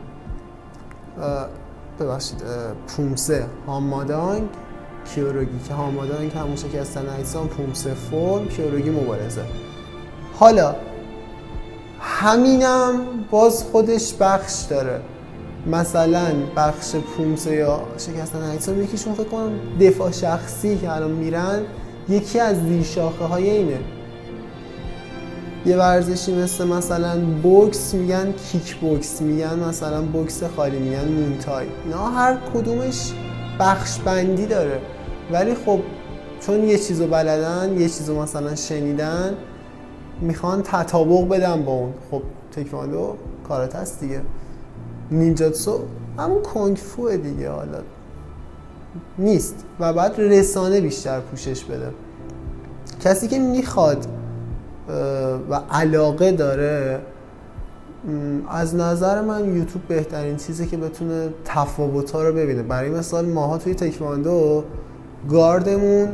[2.00, 2.42] ببخشید
[2.88, 4.48] پومسه هامادانگ
[5.14, 9.42] کیوروگی که هامادانگ همون شکستن ایتسام پومسه فرم کیوروگی مبارزه.
[10.38, 10.74] حالا
[12.00, 13.00] همینم
[13.30, 15.00] باز خودش بخش داره.
[15.66, 21.60] مثلا بخش پومسه یا شکستن ایتسام یکیشون فکر کنم دفاع شخصی که الان میرن
[22.08, 23.78] یکی از زیر شاخه های اینه.
[25.66, 31.66] یه ورزشی مثل مثلا بوکس میگن کیک بوکس میگن مثلا بوکس خالی میگن مونتای.
[31.84, 33.12] اینا هر کدومش
[33.60, 34.80] بخش بندی داره.
[35.32, 35.80] ولی خب
[36.40, 39.34] چون یه چیزو بلدن یه چیزو مثلا شنیدن
[40.20, 41.92] می‌خوان تطابق بدن با اون.
[42.10, 42.22] خب
[42.56, 43.14] تکواندو
[43.48, 44.20] کارات هست دیگه.
[45.12, 45.80] نینجاتسو
[46.18, 47.78] همون کنگفوه دیگه حالا.
[49.18, 49.64] نیست.
[49.80, 51.90] و بعد رسانه بیشتر پوشش بده.
[53.00, 54.06] کسی که می‌خواد
[55.50, 57.00] و علاقه داره
[58.48, 62.62] از نظر من یوتیوب بهترین چیزی که بتونه تفاوت ها رو ببینه.
[62.62, 64.64] برای مثال ماها توی تکواندو
[65.30, 66.08] گاردمون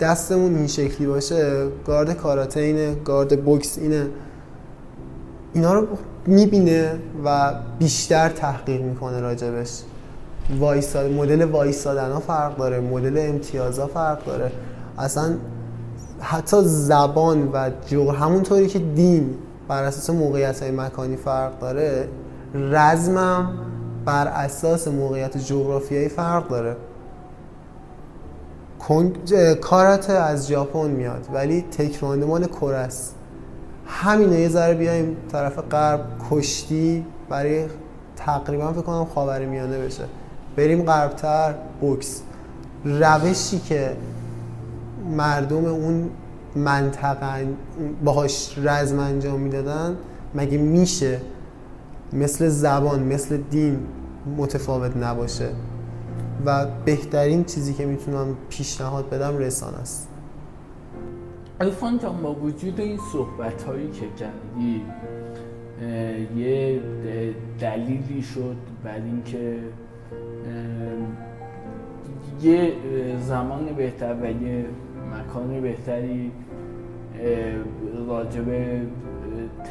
[0.00, 1.66] دستمون این شکلی باشه.
[1.86, 4.06] گارد کاراته اینه گارد بوکس اینه.
[5.54, 5.86] اینا رو
[6.28, 9.82] می‌بینه و بیشتر تحقیق می‌کنه راجبش.
[10.58, 14.52] وایساد مدل وایسادن ها فرق داره مدل امتیاز ها فرق داره.
[14.98, 15.34] اصلا
[16.20, 19.34] حتی زبان و جو همونطوری که دین
[19.68, 22.08] بر اساس موقعیت های مکانی فرق داره
[22.54, 23.50] رزمم
[24.04, 26.76] بر اساس موقعیت جغرافیایی فرق داره.
[29.60, 33.14] کارات از ژاپن میاد ولی تکواندو مال کره است.
[33.88, 37.66] همینه یه ذره بیایم طرف غرب کشتی برای
[38.16, 40.04] تقریبا فکر کنم خاور میانه بشه.
[40.56, 42.22] بریم غربتر بوکس.
[42.84, 43.96] روشی که
[45.16, 46.10] مردم اون
[46.56, 47.46] منطقه
[48.04, 49.96] باهاش رزم انجام می‌دادن
[50.34, 51.20] مگه میشه
[52.12, 53.78] مثل زبان مثل دین
[54.36, 55.48] متفاوت نباشه؟
[56.46, 60.07] و بهترین چیزی که می‌تونم پیشنهاد بدم رسانه است.
[61.60, 64.82] الفان جان با وجود این صحبت هایی که کردی
[66.36, 66.80] یه
[67.60, 69.58] دلیلی شد بعد اینکه
[72.42, 72.72] یه
[73.20, 74.64] زمان بهتر و یه
[75.12, 76.32] مکان بهتری
[78.08, 78.44] راجب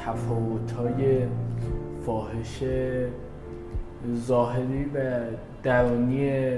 [0.06, 1.19] تفاوت های
[2.06, 2.63] فاحش
[4.15, 5.19] ظاهری و
[5.63, 6.52] درونی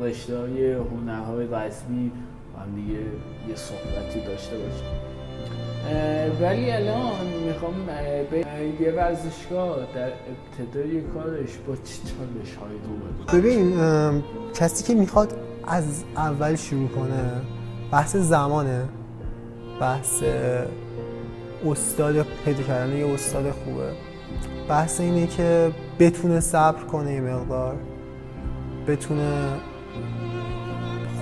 [0.00, 2.12] رشته های هنرهای رسمی
[2.60, 3.00] هم دیگه
[3.48, 4.86] یه صحبتی داشته باشیم.
[6.40, 7.74] ولی الان می‌خوام
[8.30, 8.44] به
[8.80, 13.74] یه ورزشگاه در ابتدای کارش با چه چالش های رو ببین
[14.54, 15.32] کسی که می‌خواد
[15.66, 17.40] از اول شروع کنه
[17.92, 18.84] بحث زمانه.
[19.80, 20.22] بحث
[21.66, 23.92] استاد پیدا کردن یه استاد خوبه.
[24.68, 27.76] بحث اینه که بتونه صبر کنه یه مقدار.
[28.88, 29.48] بتونه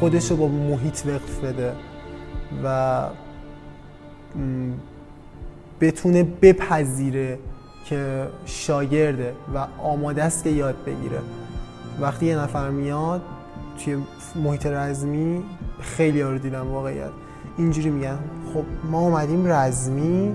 [0.00, 1.72] خودش رو با محیط وقف بده
[2.64, 3.07] و
[5.80, 7.38] بتونه بپذیره
[7.85, 11.18] که شاگرده و آماده است که یاد بگیره.
[12.00, 13.22] وقتی یه نفر میاد
[13.78, 13.96] توی
[14.37, 15.42] محیط رزمی
[15.80, 17.11] خیلی رو دیدم واقعیت.
[17.59, 18.18] اینجوری میگن.
[18.54, 20.35] خب ما اومدیم رزمی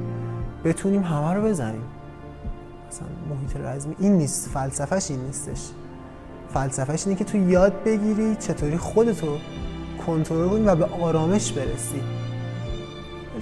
[0.64, 1.82] بتونیم همه رو بزنیم.
[2.90, 5.70] مثلا محیط رزمی این نیست فلسفهش این نیستش.
[6.54, 9.38] فلسفهش اینه که تو یاد بگیری چطوری خودتو
[10.06, 12.02] کنترل کنی و به آرامش برسی.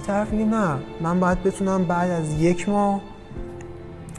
[0.06, 3.00] طرف میگه نه من باید بتونم بعد از یک ماه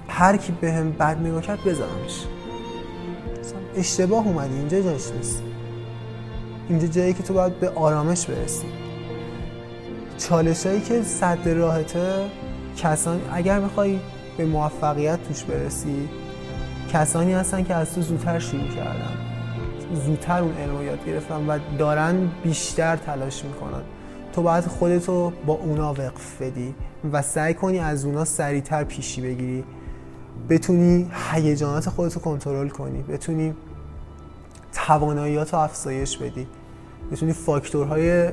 [0.07, 2.25] هر کی به هم بد نگاه کرد بزنمش.
[3.75, 5.43] اشتباه اومدی اینجا جاش نیست.
[6.69, 8.65] اینجا جایی که تو باید به آرامش برسی.
[10.17, 12.29] چالش هایی که صد راهته
[12.77, 13.99] کسان اگر می‌خوای
[14.37, 16.09] به موفقیت توش برسی
[16.89, 19.11] کسانی هستن که از تو زودتر شروع کردن.
[20.05, 23.81] زودتر اون علم یاد گرفتن و دارن بیشتر تلاش می‌کنن.
[24.33, 26.75] تو باید خودتو با اونا وقف بدی
[27.11, 29.63] و سعی کنی از اونا سریعتر پیشی بگیری.
[30.49, 33.01] بتونی هیجانات خودتو کنترل کنی.
[33.01, 33.53] بتونی
[34.73, 36.47] تواناییات رو افزایش بدی.
[37.11, 38.29] بتونی فاکتورهای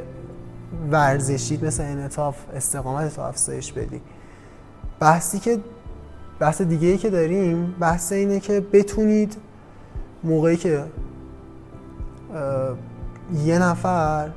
[0.91, 4.01] ورزشی مثل انعطاف استقامت رو افزایش بدی.
[5.01, 5.59] بحثی که
[6.41, 9.37] بحث دیگه ای که داریم بحث اینه که بتونید
[10.25, 10.85] موقعی که
[13.45, 14.31] یه نفر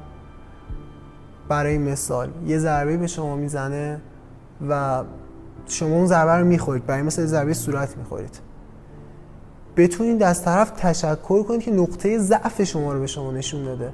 [1.50, 4.02] برای مثال یه ضربه به شما می‌زنه
[4.70, 5.04] و
[5.68, 8.40] شما اون ضربه رو می‌خورید برای مثال ضربه صورت می‌خورید.
[9.78, 13.94] بتونید از طرف تشکر کنید که نقطه ضعف شما رو به شما نشون داده.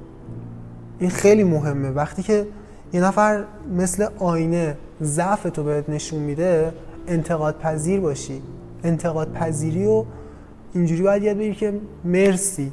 [0.98, 1.90] این خیلی مهمه.
[1.90, 2.46] وقتی که
[2.92, 3.44] یه نفر
[3.76, 6.72] مثل آینه ضعف تو بهت نشون میده
[7.08, 8.42] انتقاد پذیر باشی.
[8.84, 10.04] انتقاد پذیری و
[10.74, 12.72] اینجوری باید یاد بگیری که مرسی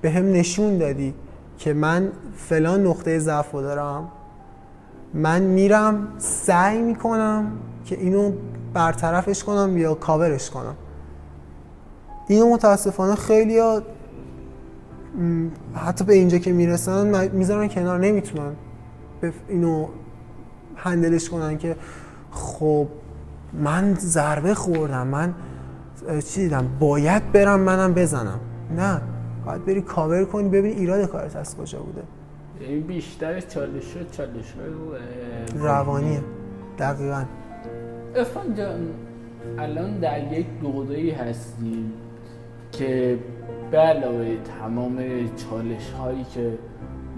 [0.00, 1.14] به هم نشون دادی
[1.58, 4.08] که من فلان نقطه ضعف دارم.
[5.14, 7.52] من میرم سعی می‌کنم
[7.84, 8.32] که اینو
[8.74, 10.74] برطرفش کنم یا کاورش کنم.
[12.28, 13.82] اینو متاسفانه خیلی ها
[15.74, 18.52] حتی به اینجا که می‌رسن می‌ذارن کنار نمی‌تونن
[19.48, 19.86] اینو
[20.76, 21.76] هندلش کنن که
[22.30, 22.86] خب
[23.52, 25.34] من ضربه خوردم من
[26.28, 28.40] چی دیدم؟ باید برم منم بزنم.
[28.76, 29.00] نه
[29.46, 32.02] باید بری کاور کنی ببین ایراد کارت از کجا بوده.
[32.60, 34.54] این بیشتر چالش شد چالش
[35.54, 36.20] روانیه
[36.78, 37.24] دقیقا.
[38.16, 38.88] افان جان
[39.58, 41.92] الان در یک دوره هستیم
[42.72, 43.18] که
[43.70, 44.96] به علاوه تمام
[45.36, 46.58] چالش هایی که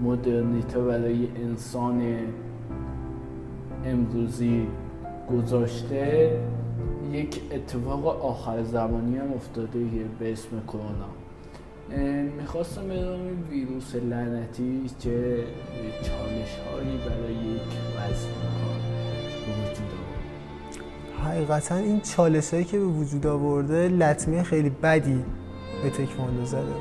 [0.03, 2.01] مدرنیته برای انسان
[3.85, 4.67] امروزی
[5.37, 6.31] گذاشته
[7.11, 9.79] یک اتفاق آخر زمانی هم افتاده
[10.19, 11.09] به اسم کرونا.
[12.37, 15.43] می‌خواستم بدونم این ویروس لعنتی چه
[16.03, 17.61] چالش هایی برای یک
[17.97, 18.29] وزن
[18.61, 18.81] کار
[19.57, 25.23] وجود آورده حقیقتا این چالش هایی که به وجود آورده لطمه خیلی بدی
[25.83, 26.75] به تکواندو زده.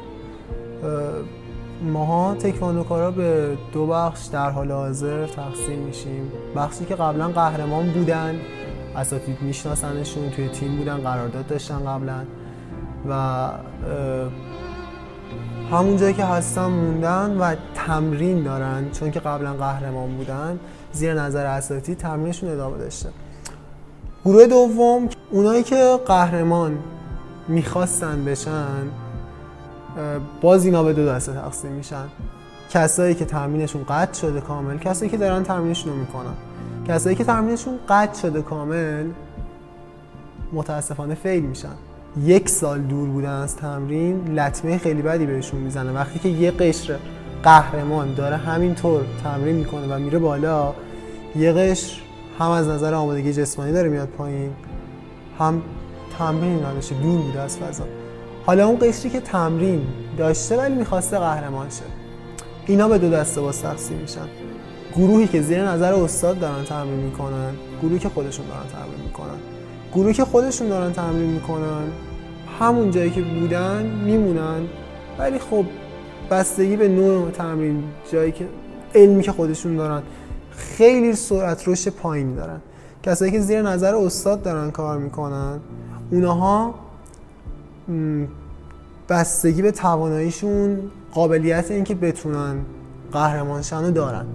[1.82, 6.32] ماها تکواندوکارا به دو بخش در حال حاضر تقسیم میشیم.
[6.56, 8.34] بخشی که قبلا قهرمان بودن
[8.96, 12.24] اساتید میشناسنشون توی تیم بودن قرارداد داشتن قبلا.
[13.08, 13.48] و
[15.70, 20.58] همون جایی که هستن موندن و تمرین دارن چون که قبلا قهرمان بودن
[20.92, 23.08] زیر نظر اساتید تمرینشون ادامه داشته.
[24.24, 26.78] گروه دوم اونایی که قهرمان
[27.48, 28.82] می‌خواستن بشن
[30.40, 32.04] باز اینا به دو دسته تقسیم میشن.
[32.70, 36.34] کسایی که تمرینشون قطع شده کامل کسایی که دارن تمرینشون رو می‌کنن.
[36.88, 39.06] کسایی که تمرینشون قطع شده کامل
[40.52, 41.74] متاسفانه فیل میشن.
[42.24, 45.92] یک سال دور بودن از تمرین لطمه خیلی بدی بهشون می‌زنه.
[45.92, 46.96] وقتی که یه قشر
[47.42, 50.74] قهرمان داره همینطور تمرین می‌کنه و میره بالا
[51.36, 52.00] یه قشر
[52.38, 54.50] هم از نظر آمادگی جسمانی داره میاد پایین
[55.38, 55.62] هم
[56.18, 57.84] تمرین نداشته دور بوده از فضا.
[58.50, 59.82] حالا اون قشری که تمرین
[60.18, 61.82] داشته ولی می‌خواسته قهرمان شه.
[62.66, 64.28] اینا به دو دسته با تقسیم میشن.
[64.96, 67.50] گروهی که زیر نظر استاد دارن تمرین می‌کنن
[67.82, 69.38] گروهی که خودشون دارن تمرین می‌کنن.
[69.94, 71.82] گروهی که خودشون دارن تمرین می‌کنن
[72.60, 74.66] همون جایی که بودن میمونن.
[75.18, 75.64] ولی خب
[76.30, 78.48] بستگی به نوع تمرین جایی که
[78.94, 80.02] علمی که خودشون دارن
[80.50, 82.60] خیلی سرعت رشد پایین دارن.
[83.02, 85.60] کسایی که زیر نظر استاد دارن کار می‌کنن
[86.10, 86.74] اونها
[89.08, 90.78] بستگی به تواناییشون
[91.12, 92.56] قابلیت اینکه بتونن
[93.12, 94.26] قهرمانشن رو دارن.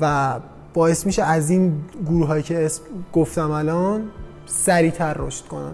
[0.00, 0.34] و
[0.74, 1.72] باعث میشه از این
[2.06, 2.70] گروه هایی که
[3.12, 4.02] گفتم الان
[4.46, 5.72] سریعتر رشد کنن.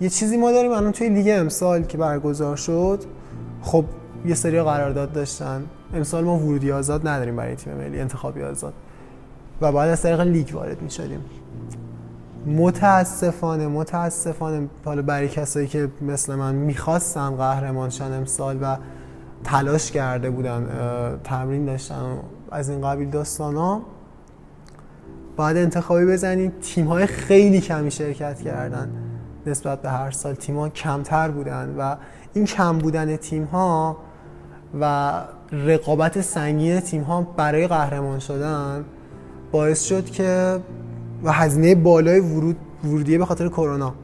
[0.00, 3.00] یه چیزی ما داریم الان توی لیگ امسال که برگزار شد.
[3.62, 3.84] خب
[4.26, 5.64] یه سری قرارداد داشتن.
[5.94, 8.74] امسال ما ورودی آزاد نداریم برای تیم ملی انتخابی آزاد.
[9.60, 11.20] و بعد از طریق لیگ وارد می شدیم
[12.48, 18.76] متاسفانه متاسفانه حالا برای کسایی که مثل من می‌خواستن قهرمان شن امسال و
[19.44, 20.66] تلاش کرده بودن
[21.24, 22.18] تمرین داشتن
[22.50, 23.82] از این قبیل داستان ها
[25.36, 28.90] باید انتخابی بزنید تیم های خیلی کمی شرکت کردن
[29.46, 30.34] نسبت به هر سال.
[30.34, 31.96] تیم ها کمتر بودن و
[32.34, 33.96] این کم بودن تیم ها
[34.80, 35.12] و
[35.52, 38.84] رقابت سنگین تیم ها برای قهرمان شدن
[39.52, 40.58] باعث شد که
[41.24, 43.94] و هزینه بالای ورود ورودیه به خاطر کرونا.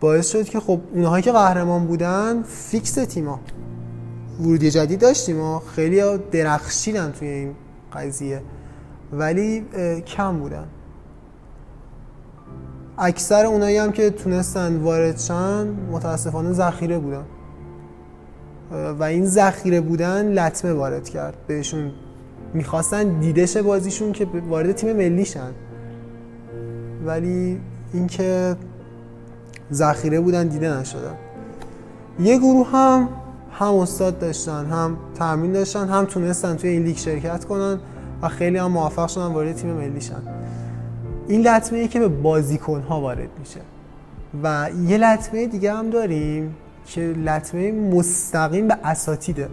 [0.00, 3.40] باعث شد که خب اونهایی که قهرمان بودن فیکس تیما
[4.40, 7.54] ورودی جدید داشتیم و خیلی درخشیدن توی این
[7.92, 8.42] قضیه.
[9.12, 9.64] ولی
[10.06, 10.66] کم بودن.
[12.98, 17.24] اکثر اونایی هم که تونستن وارد شن متاسفانه ذخیره بودن.
[18.98, 21.36] و این ذخیره بودن لطمه وارد کرد.
[21.46, 21.92] بهشون
[22.54, 25.52] می‌خواستن دیدش بازیشون که وارد تیم ملی شن
[27.06, 27.60] ولی
[27.92, 28.56] اینکه
[29.72, 31.14] ذخیره بودن دیده نشدن.
[32.20, 33.08] یه گروه هم
[33.50, 37.80] هم استاد داشتن هم تمرین داشتن هم تونستن توی این لیگ شرکت کنن
[38.22, 40.22] و خیلی هم موفق شدن وارد تیم ملی شن.
[41.28, 43.60] این لطمه ای که به بازیکن ها وارد میشه.
[44.42, 46.54] و یه لطمه دیگه هم داریم
[46.86, 49.48] که لطمه مستقیم به اساتیده.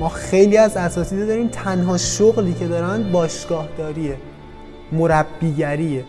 [0.00, 4.16] ما خیلی از اساتید داریم تنها شغلی که دارن باشگاهداریه
[4.92, 6.04] مربیگریه.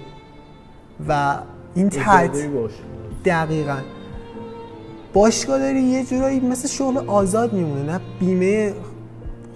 [1.07, 1.37] و
[1.75, 2.31] این تحت
[3.25, 3.77] دقیقا.
[5.13, 8.73] باشگاه داری یه جورایی مثل شغل آزاد میمونه نه بیمه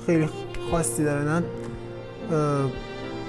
[0.06, 0.30] خیلی
[0.72, 1.44] خاصی داره نه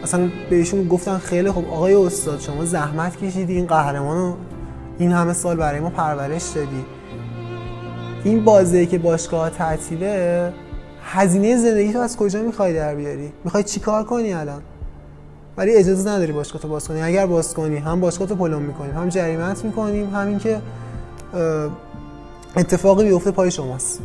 [0.02, 4.36] اصلا بهشون گفتن خیلی خب آقای استاد شما زحمت کشیدی این قهرمان رو
[4.98, 6.84] این همه سال برای ما پرورش دادی.
[8.24, 10.52] این بازه که باشگاه تعطیله
[11.02, 14.62] هزینه زندگی تو از کجا می‌خوای در بیاری؟ می‌خوای چیکار کنی الان؟
[15.58, 17.02] ولی اجازه نداری باشگاه تو باز کنی.
[17.02, 20.60] اگر باز کنی هم باشگاه تو پلم می‌کنیم هم جریمت می‌کنیم همین که
[22.56, 24.00] اتفاقی بیفته پای شماست.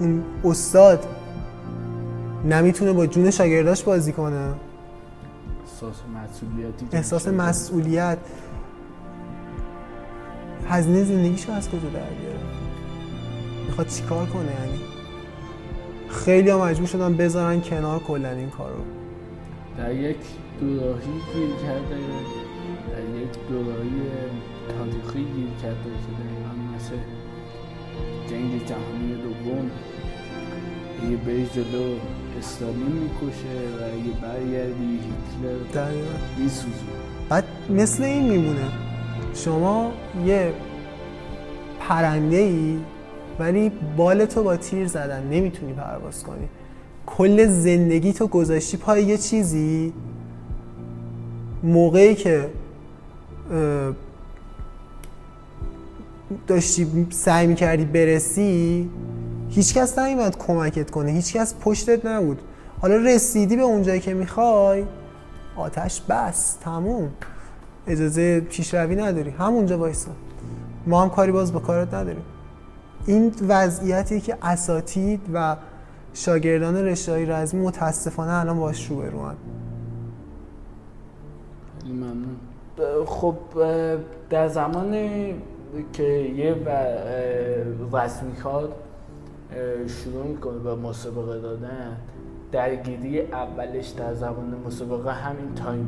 [0.00, 1.06] اون استاد
[2.44, 4.54] نمی‌تونه با جون شاگرداش بازی کنه.
[5.64, 8.18] احساس مسئولیتی احساس مسئولیت.
[10.68, 12.38] هزینه زندگیشو از کجا در بیاره؟
[13.66, 14.80] می‌خواد چیکار کنه یعنی؟
[16.08, 18.84] خیلی ها مجبور شدن بذارن کنار کلا این کار رو.
[19.78, 20.16] در یک
[20.60, 21.96] دوراهی گیر کرده
[22.92, 23.90] در یک دوراهی
[24.78, 26.94] تاریخی گیر کرده که دقیقا مثل
[28.30, 29.70] جنگ جهانی دوم.
[31.10, 31.94] یه به جلو
[32.38, 35.00] استالین می‌کشه و اگه برگردی
[35.42, 35.90] هیتلر
[36.38, 36.74] میسوزه
[37.28, 38.68] بعد مثل این میمونه.
[39.34, 39.92] شما
[40.26, 40.52] یه
[41.80, 42.78] پرنده ای
[43.38, 46.48] ولی بال تو با تیر زدن نمی‌تونی پرواز کنی.
[47.06, 49.92] کل زندگی تو گذاشتی پای یه چیزی؟
[51.62, 52.50] موقعی که
[56.46, 58.90] داشتی سعی می‌کردی برسی
[59.48, 62.38] هیچکس نیومد کمکت کنه هیچکس پشتت نبود.
[62.80, 64.84] حالا رسیدی به اونجایی که می‌خوای
[65.56, 67.10] آتش بس تموم.
[67.86, 69.30] اجازه پیشروی نداری.
[69.30, 70.10] همونجا وایسا.
[70.86, 72.22] ما هم کاری باز با کارت نداریم.
[73.06, 75.56] این وضعیتی که اساتید و
[76.14, 79.36] شاگردان رشته های رزمی متاسفانه الان باش رو بروان
[81.84, 82.36] ممنون.
[83.06, 83.36] خب
[84.30, 84.92] در زمان
[85.92, 86.56] که یه
[87.92, 88.72] رسمی کار
[89.86, 91.96] شروع می‌کنه به مسابقه دادن
[92.52, 95.86] درگیری اولش در زمان مسابقه همین time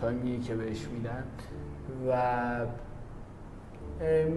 [0.00, 1.24] time یه که بهش میدن.
[2.08, 2.16] و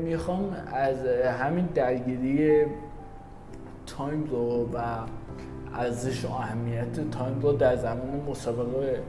[0.04, 1.06] می‌خوام از
[1.40, 2.66] همین درگیری
[3.86, 4.80] time رو و
[5.74, 9.02] ارزش و اهمیت time رو در زمان مسابقه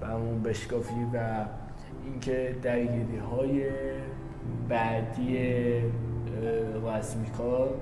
[0.00, 1.44] برامون بشکافی و
[2.04, 3.62] اینکه درگیری های
[4.68, 5.38] بعدی
[6.86, 7.74] رسمی کار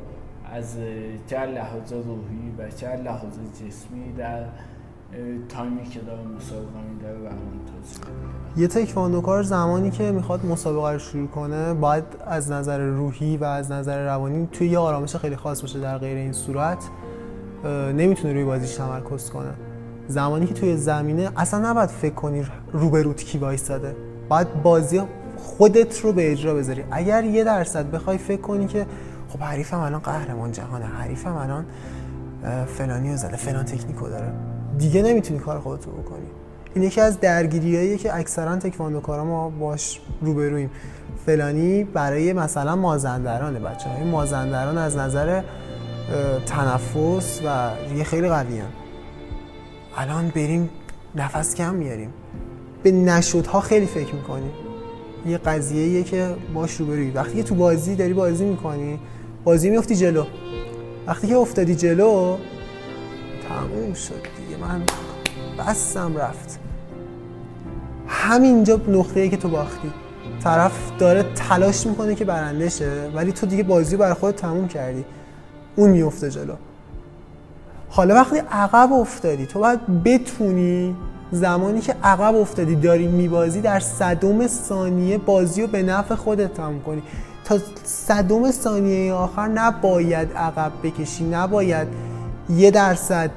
[0.53, 0.79] از
[1.27, 4.45] چه لحاظ روحی و چه لحاظ جسمی در
[5.49, 7.31] تایمی که داره مسابقه میده و
[8.61, 13.73] یه تکواندوکار زمانی که می‌خواد مسابقه رو شروع کنه باید از نظر روحی و از
[13.73, 16.85] نظر روانی توی یه آرامش خیلی خاص باشه در غیر این صورت
[17.95, 19.51] نمی‌تونه روی بازیش تمرکز کنه.
[20.09, 23.97] زمانی که توی زمینه اصلا نباید فکر کنی روبروت کی وایساده.
[24.29, 25.03] باید بازی
[25.37, 26.85] خودت رو به اجرا بذاری.
[26.91, 28.87] اگر یه درصد بخوای فکر کنی که
[29.29, 31.65] خب حریفم الان قهرمان جهانه حریفم الان
[32.67, 34.33] فلانی رو زده فلان تکنیکو داره.
[34.81, 36.26] دیگه نمی‌تونی کار خودت رو بکنی.
[36.74, 40.70] این یکی از درگیریاییه که اکثرا تکواندوکارا ما باش روبرویم.
[41.26, 45.43] فلانی برای مثلا مازندرانه بچه های مازندران از نظر
[46.47, 48.62] تنفس و یه خیلی قوی
[49.97, 50.70] الان بریم
[51.14, 52.12] نفس کم میاریم.
[52.83, 54.51] به نشدها خیلی فکر می‌کنی
[55.26, 57.11] یه قضیه که باش روبروی.
[57.11, 58.99] وقتی تو بازی داری بازی می‌کنی
[59.45, 60.24] بازی میفتی جلو.
[61.07, 62.37] وقتی که افتادی جلو
[63.51, 64.57] تموم شد دیگه.
[64.61, 64.83] من
[65.59, 66.59] بستم رفت.
[68.07, 69.93] همینجا نقطه ای که تو باختی.
[70.45, 74.69] طرف داره تلاش می‌کنه که برنده شه ولی تو دیگه بازی رو برای خودت تموم
[74.69, 75.05] کردی.
[75.77, 76.55] اون میفته جلو.
[77.89, 80.97] حالا وقتی عقب افتادی تو باید بتونی
[81.33, 86.83] زمانی که عقب افتادی داری میبازی در صدوم ثانیه بازی رو به نفع خودت تموم
[86.83, 87.03] کنی.
[87.45, 91.89] تا صدوم ثانیه آخر نباید عقب بکشی نباید
[92.51, 93.31] یه درصد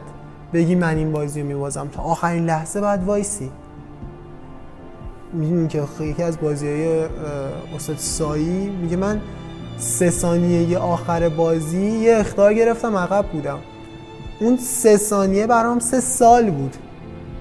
[0.53, 1.87] بگی من این بازی رو میبازم.
[1.87, 3.51] تا آخرین لحظه باید وایسی.
[5.33, 7.05] می‌دونی که یکی از بازی های
[7.75, 9.21] استاد سایی میگه من
[9.77, 13.59] سه ثانیه آخر بازی یه اختار گرفتم عقب بودم.
[14.39, 16.75] اون سه ثانیه برام سه سال بود.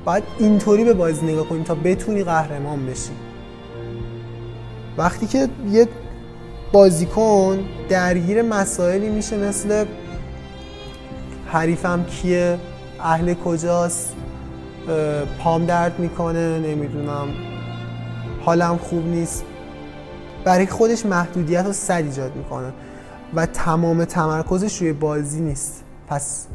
[0.04, 3.10] باید اینطوری به بازی نگاه کنیم تا بتونی قهرمان بشی.
[4.98, 5.88] وقتی که یه
[6.72, 7.58] بازیکن
[7.88, 9.84] درگیر مسائلی میشه مثل
[11.46, 12.58] حریفم کیه؟
[13.02, 14.14] اهل کجاست؟
[15.38, 17.28] پام درد می‌کنه نمی‌دونم.
[18.44, 19.44] حالم خوب نیست.
[20.44, 22.72] برای خودش محدودیت رو صد ایجاد می‌کنه
[23.34, 25.84] و تمام تمرکزش روی بازی نیست.
[26.08, 26.46] پس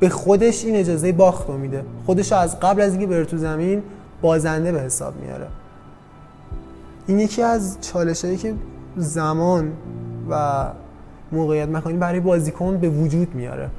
[0.00, 1.84] به خودش این اجازه باخت رو میده.
[2.06, 3.82] خودش رو از قبل از اینکه بره تو زمین
[4.22, 5.46] بازنده به حساب میاره.
[7.06, 8.54] این یکی از چالش هایی که
[8.96, 9.72] زمان
[10.30, 10.66] و
[11.32, 13.70] موقعیت مکانی برای بازیکن به وجود میاره.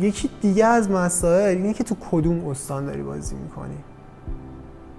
[0.00, 3.76] یکی دیگه از مسائل اینه که تو کدوم استان داری بازی می‌کنی؟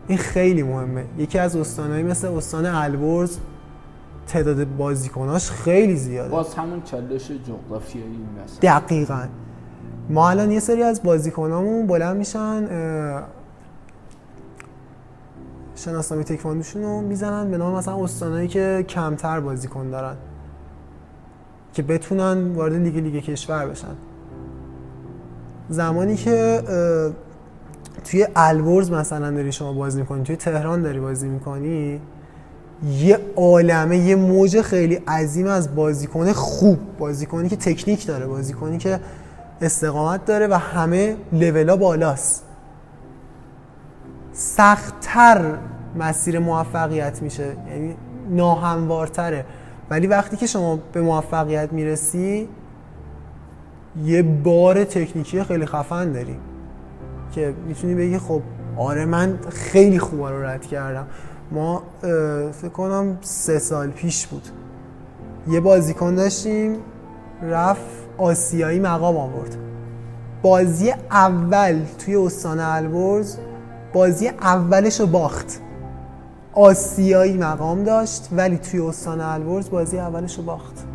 [0.07, 1.05] این خیلی مهمه.
[1.17, 3.38] یکی از استانهایی مثل استان البرز
[4.28, 6.30] تعداد بازیکناش خیلی زیاده.
[6.30, 9.26] باز همون چالش جغرافیایی مثلا دقیقا.
[10.09, 12.67] ما الان یه سری از بازیکنامون بلند میشن
[15.76, 20.15] شناسنامه تکواندوشون رو می‌زنن به نام مثلا استانهایی که کمتر بازیکن دارن
[21.74, 23.95] که بتونن وارد لیگ لیگ کشور بشن.
[25.72, 26.61] زمانی که
[28.03, 32.01] توی البرز مثلا داری شما بازی می‌کنی توی تهران داری بازی می‌کنی
[32.99, 38.99] یه عالمه یه موج خیلی عظیم از بازیکن خوب بازیکنی که تکنیک داره بازیکنی که
[39.61, 42.43] استقامت داره و همه لولا بالاست.
[44.34, 45.57] سختتر
[45.99, 47.95] مسیر موفقیت میشه یعنی
[48.30, 49.45] ناهموارتره.
[49.89, 52.49] ولی وقتی که شما به موفقیت می‌رسی
[54.05, 56.35] یه بار تکنیکی خیلی خفن داری
[57.31, 58.41] که می‌تونی بگی خب
[58.77, 61.07] آره من خیلی خوب رو رد کردم.
[61.51, 61.83] ما
[62.51, 64.47] فکر کنم سه سال پیش بود.
[65.47, 66.75] یه بازیکن داشتیم
[67.41, 67.81] رفت
[68.17, 69.55] آسیایی مقام آورد.
[70.41, 73.37] بازی اول توی استان البرز
[73.93, 75.59] بازی اولش رو باخت.
[76.53, 80.85] آسیایی مقام داشت ولی توی استان البرز بازی اولش رو باخت.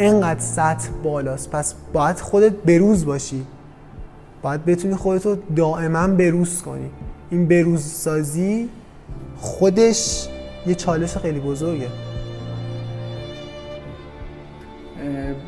[0.00, 3.46] انقدر سطح بالاست پس باید خودت بروز باشی.
[4.42, 6.90] باید بتونی خودتو دائما بروز کنی.
[7.30, 8.68] این بروز سازی
[9.36, 10.28] خودش
[10.66, 11.88] یه چالش خیلی بزرگه.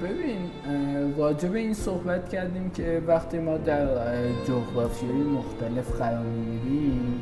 [0.02, 0.38] ببین
[1.18, 3.86] راجع این صحبت کردیم که وقتی ما در
[4.48, 7.20] جغرافیای مختلف قرار می‌گیریم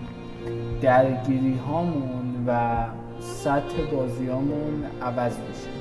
[0.82, 2.76] درگیری هامون و
[3.44, 5.79] سطح بازی هامون عوض میشه.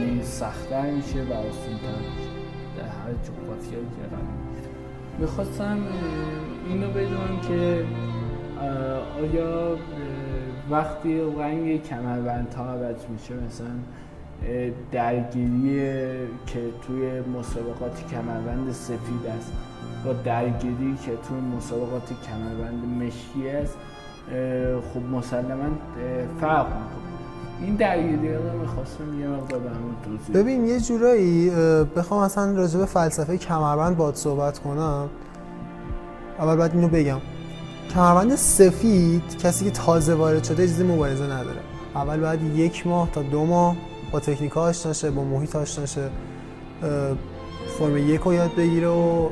[0.00, 2.30] یعنی سختتر میشه و آسونتر میشه.
[2.76, 4.24] در هر جغرافیایی که قرار
[5.18, 5.78] می‌خواستم
[6.68, 7.84] اینو بدونم که
[9.20, 9.76] آیا
[10.70, 13.66] وقتی رنگ کمربند ها عوض میشه مثلا
[14.92, 15.80] درگیری
[16.46, 19.52] که توی مسابقات کمربند سفید است
[20.04, 23.78] با درگیری که توی مسابقات کمربند مشکی است
[24.94, 25.68] خب مسلما
[26.40, 27.03] فرق می‌کنه.
[27.60, 29.60] این درگیری رو می‌خواستم یه مقدار
[30.04, 31.50] توضیح ببین یه جورایی
[31.96, 35.08] بخوام اصلا راجع به فلسفه کمربند باد صحبت کنم.
[36.38, 37.18] اول باید اینو بگم.
[37.94, 41.60] کمربند سفید کسی که تازه وارد شده اجازه مبارزه نداره.
[41.94, 43.76] اول باید یک ماه تا دو ماه
[44.12, 46.10] با تکنیک آشنا شه با محیط آشنا شه.
[47.78, 49.28] فرم یک رو یاد بگیره و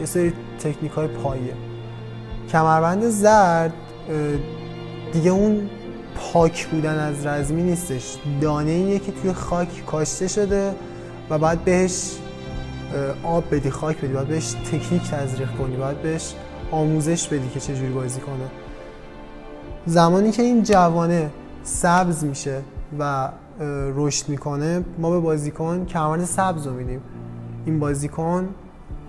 [0.00, 1.54] یه سری تکنیک های پایه.
[2.52, 3.72] کمربند زرد
[5.12, 5.70] دیگه اون
[6.14, 8.16] پاک بودن از رزمی نیستش.
[8.40, 10.74] دانه اینه که توی خاک کاشته شده
[11.30, 12.18] و بعد بهش
[13.22, 16.34] آب بدی خاک بدی باید بهش تکنیک تزریق کنی باید بهش
[16.70, 18.44] آموزش بدی که چجوری بازی کنه.
[19.86, 21.30] زمانی که این جوانه
[21.62, 22.60] سبز میشه
[22.98, 23.28] و
[23.94, 27.00] رشد می‌کنه ما به بازیکن کمربند سبز رو میدیم.
[27.66, 28.48] این بازیکن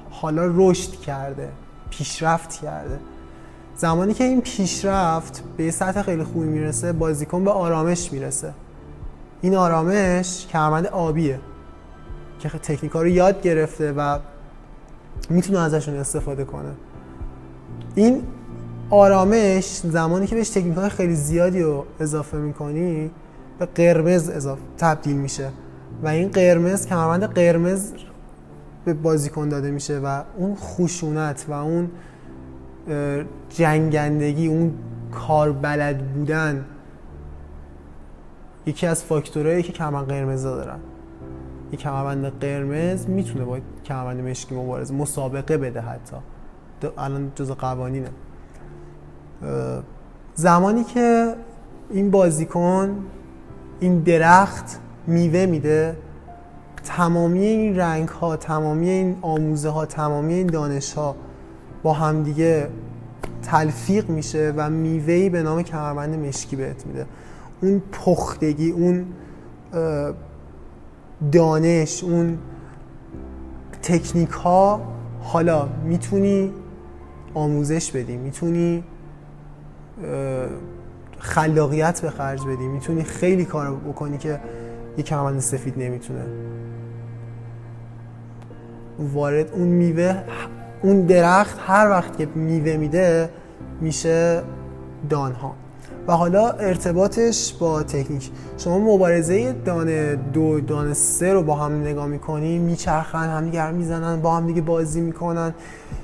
[0.09, 1.49] حالا رشد کرده
[1.89, 2.99] پیشرفت کرده.
[3.79, 8.53] زمانی که این پیشرفت به سطح خیلی خوبی می‌رسه بازیکن به آرامش می‌رسه.
[9.41, 11.39] این آرامش کمربند آبیه
[12.39, 14.19] که تکنیکا رو یاد گرفته و
[15.29, 16.69] می‌تونه ازشون استفاده کنه.
[17.95, 18.23] این
[18.89, 23.11] آرامش زمانی که بهش تکنیک های خیلی زیادی رو اضافه می‌کنی
[23.59, 25.49] به قرمز اضافه تبدیل میشه
[26.03, 27.91] و این قرمز کمربند قرمز
[28.85, 31.91] به بازیکن داده میشه و اون خشونت و اون
[33.49, 34.73] جنگندگی اون
[35.11, 36.65] کار بلد بودن
[38.65, 40.79] یکی از فاکتورهایی که کمربند قرمز دارن.
[41.71, 46.15] یک کمربند قرمز می‌تونه با کمربند مشکی مبارزه مسابقه بده حتی.
[46.97, 48.09] الان جز قوانینه.
[50.35, 51.35] زمانی که
[51.89, 53.05] این بازیکن
[53.79, 55.95] این درخت میوه میده
[56.83, 61.15] تمامی این رنگ ها تمامی این آموزه ها تمامی این دانش ها
[61.83, 62.69] با همدیگه
[63.41, 67.05] تلفیق میشه و میوهی به نام کمربند مشکی بهت میده.
[67.61, 69.05] اون پختگی اون
[71.31, 72.37] دانش اون
[73.81, 74.81] تکنیک ها
[75.21, 76.53] حالا می‌تونی
[77.33, 78.83] آموزش بدی می‌تونی
[81.19, 84.39] خلاقیت به خرج بدی می‌تونی خیلی کار بکنی که
[84.97, 86.25] یک کمربند سفید نمی‌تونه.
[88.99, 90.23] وارد اون میوه
[90.83, 93.29] اون درخت هر وقت که میوه میده
[93.81, 94.41] میشه
[95.09, 95.53] دانها
[96.07, 98.29] و حالا ارتباطش با تکنیک.
[98.57, 104.21] شما مبارزه دانه دو دانه سه رو با هم نگاه می‌کنی میچرخن هم دیگه می‌زنن
[104.21, 105.53] با هم دیگه بازی می‌کنن.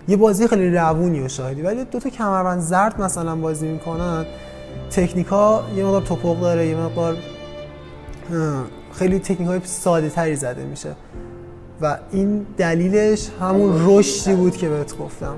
[0.08, 4.26] یه بازی خیلی روونی و شاهدی ولی دو تا کمربند زرد مثلا بازی می‌کنن.
[4.92, 7.18] تکنیکا یه مقدار توپق داره یه مقدار
[8.94, 10.96] خیلی تکنیک های ساده تری زده میشه.
[11.82, 15.38] و این دلیلش همون رشدی بود که بهت گفتم.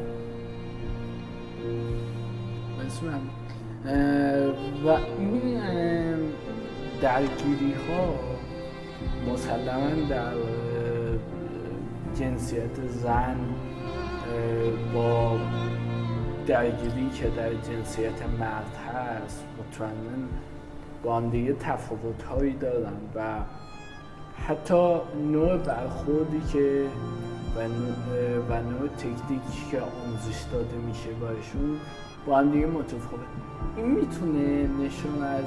[4.86, 5.62] و این
[7.02, 8.20] درگیری ها
[9.34, 10.34] مسلما در
[12.20, 13.38] جنسیت زن
[14.94, 15.40] با
[16.48, 20.28] درگیری که در جنسیت مرد هست مطمئنا
[21.04, 23.22] با هم دیگه تفاوت هایی دارن و
[24.46, 24.96] حتی
[25.32, 26.86] نوع برخوردی که
[27.56, 31.78] و نوع, و نوع تکنیکی که آموزش داده میشه باشون
[32.28, 33.22] با هم دیگه متفاوت.
[33.78, 35.44] این می‌تونه نشون از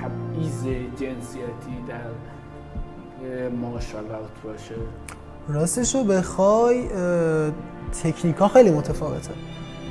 [0.00, 0.64] تبعیض
[1.00, 4.74] جنسیتی در ماشالات باشه.
[5.48, 6.88] راستش رو بخوای
[8.02, 9.30] تکنیک ها خیلی متفاوته.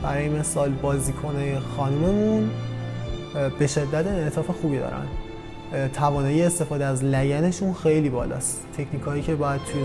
[0.03, 2.49] برای مثال بازیکنه خانوممون
[3.59, 5.05] به شدت انعطاف خوبی دارن.
[5.93, 8.61] توانایی استفاده از لگنشون خیلی بالاست.
[8.77, 9.81] تکنیک هایی که باید توی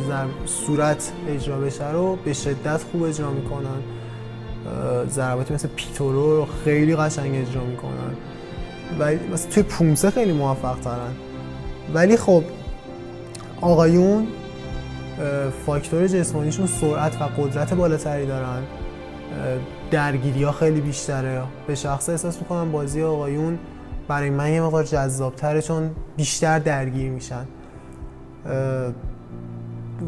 [0.46, 3.80] صورت اجرا بشه رو به شدت خوب اجرا می‌کنن.
[5.08, 8.14] ضرباتی مثل پیتورو رو خیلی قشنگ اجرا می‌کنن.
[8.98, 11.14] ولی مثلا توی پومسه خیلی موفق ترن.
[11.94, 12.44] ولی خب
[13.60, 14.26] آقایون
[15.66, 18.62] فاکتور جسمانیشون سرعت و قدرت بالاتری دارن.
[19.90, 21.42] درگیری ها خیلی بیشتره.
[21.66, 23.58] به شخص احساس می‌کنم بازی آقایون
[24.08, 27.46] برای من یه مقدار جذابتره چون بیشتر درگیر میشن.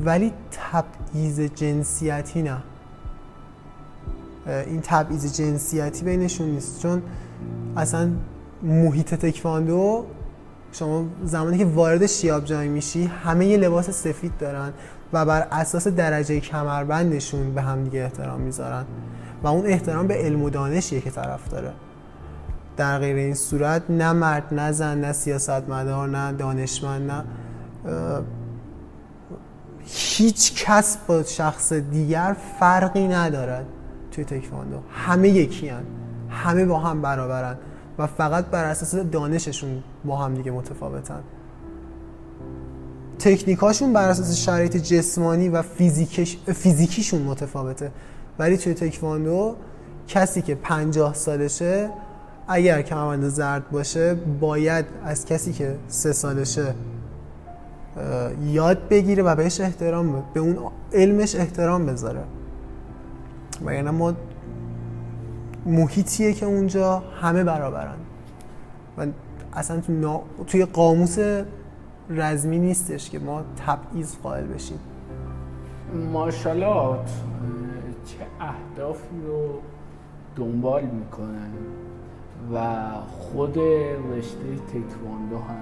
[0.04, 2.62] ولی تبعیض جنسیتی نه.
[4.46, 6.82] این تبعیض جنسیتی بینشون نیست.
[6.82, 7.02] چون
[7.76, 8.10] اصلا
[8.62, 10.06] محیط تکواندو
[10.72, 14.72] شما زمانی که وارد شیاب جای میشی همه یه لباس سفید دارن
[15.12, 18.84] و بر اساس درجه کمربندشون به هم دیگه احترام می‌ذارن.
[19.42, 21.72] و اون احترام به علم و دانشیه که طرف داره.
[22.76, 27.24] در غیر این صورت نه مرد نه زن نه سیاستمدار نه دانشمند نه
[29.84, 33.66] هیچ کس با شخص دیگر فرقی ندارد
[34.10, 34.76] توی تکواندو.
[34.90, 35.82] همه یکی هن.
[36.30, 37.56] همه با هم برابرن
[37.98, 41.22] و فقط بر اساس دانششون با هم دیگه متفاوتن.
[43.18, 47.90] تکنیکاشون بر اساس شرایط جسمانی و فیزیکش، فیزیکیشون متفاوته.
[48.38, 49.56] ولی توی تکواندو
[50.08, 51.90] کسی که پنجاه سالشه
[52.48, 56.74] اگر کمربند زرد باشه باید از کسی که سه سالشه
[58.42, 60.58] یاد بگیره و بهش احترام به اون
[60.92, 62.24] علمش احترام بذاره.
[63.64, 64.12] و یعنی ما
[65.66, 67.96] محیطیه که اونجا همه برابرن.
[68.98, 69.06] و
[69.52, 71.18] اصلا تو توی قاموس
[72.10, 74.78] رزمی نیستش که ما تبعیض قائل بشیم.
[76.12, 77.10] مارشالات
[78.06, 79.48] چه اهدافی رو
[80.36, 81.50] دنبال می‌کنن.
[82.54, 82.58] و
[83.08, 83.58] خود
[84.12, 84.38] رشته
[84.68, 85.56] تکواندو هم.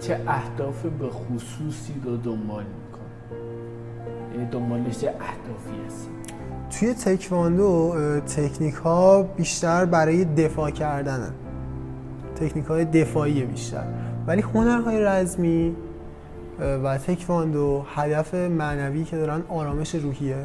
[0.00, 3.40] چه اهداف به خصوصی رو دنبال می‌کنه؟
[4.34, 6.10] یعنی دنبالش اهدافی هست
[6.70, 11.30] توی تکواندو تکنیک ها بیشتر برای دفاع کردنه
[12.36, 13.84] تکنیک های دفاعی بیشتر.
[14.26, 15.76] ولی هنرهای رزمی
[16.84, 20.36] و تکواندو هدف معنوی که دارن آرامش روحیه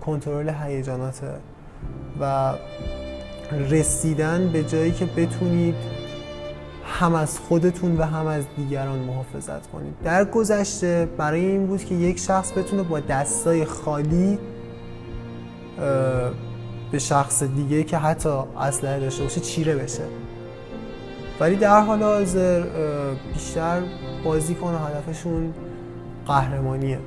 [0.00, 1.30] کنترل هیجاناته
[2.20, 2.52] و
[3.52, 5.74] رسیدن به جایی که بتونید
[6.84, 9.94] هم از خودتون و هم از دیگران محافظت کنید.
[10.04, 14.38] در گذشته برای این بود که یک شخص بتونه با دستای خالی
[16.92, 18.28] به شخص دیگه که حتی
[18.58, 20.02] اسلحه داشته باشه چیره بشه.
[21.40, 22.62] ولی در حال حاضر
[23.32, 23.82] بیشتر
[24.24, 25.54] بازی کنه هدفشون
[26.26, 26.98] قهرمانیه.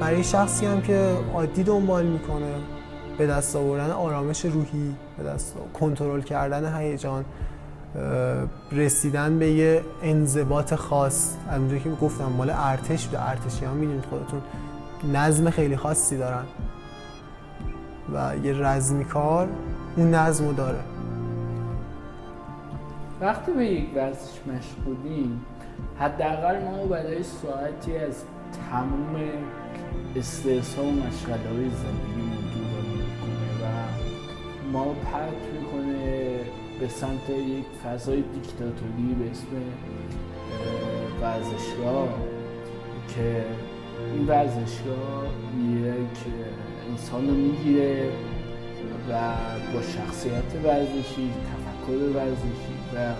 [0.00, 2.54] برای شخصی هم که عادی دنبال می‌کنه
[3.20, 7.24] به دست آوردن آرامش روحی به دست کنترل کردن هیجان
[8.72, 11.36] رسیدن به یه انضباط خاص.
[11.50, 14.40] همونجوری که گفتم مال ارتش و ارتشی ها می‌دونید خودتون
[15.12, 16.44] نظم خیلی خاصی دارن.
[18.14, 19.48] و یه رزمی کار
[19.96, 20.80] اون نظم رو داره.
[23.20, 25.44] وقتی به یک ورزش مشغولیم
[25.98, 28.14] حداقل ما برای ساعتی از
[28.70, 29.16] تموم
[30.16, 32.29] استرس ها و مشغله های زندگی
[34.72, 36.38] ما پرت می‌کنه
[36.80, 39.46] به سمت یک فضای دیکتاتوری به اسم
[41.22, 42.08] ورزشگاه
[43.08, 43.44] که
[44.14, 45.26] این ورزشگاه
[45.70, 46.32] یک
[46.90, 48.08] انسان رو می‌گیره
[49.10, 49.32] و
[49.74, 53.14] با شخصیت ورزشی تفکر ورزشی و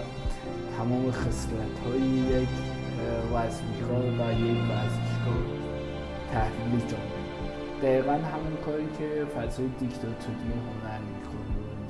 [0.76, 2.48] تمام خصلت های یک
[3.34, 5.40] وزنیکار و یک ورزشگاه
[6.32, 7.20] تحلیل جامعه.
[7.82, 10.50] دقیقا همون کاری که فضای دیکتاتوری
[10.82, 11.19] هنر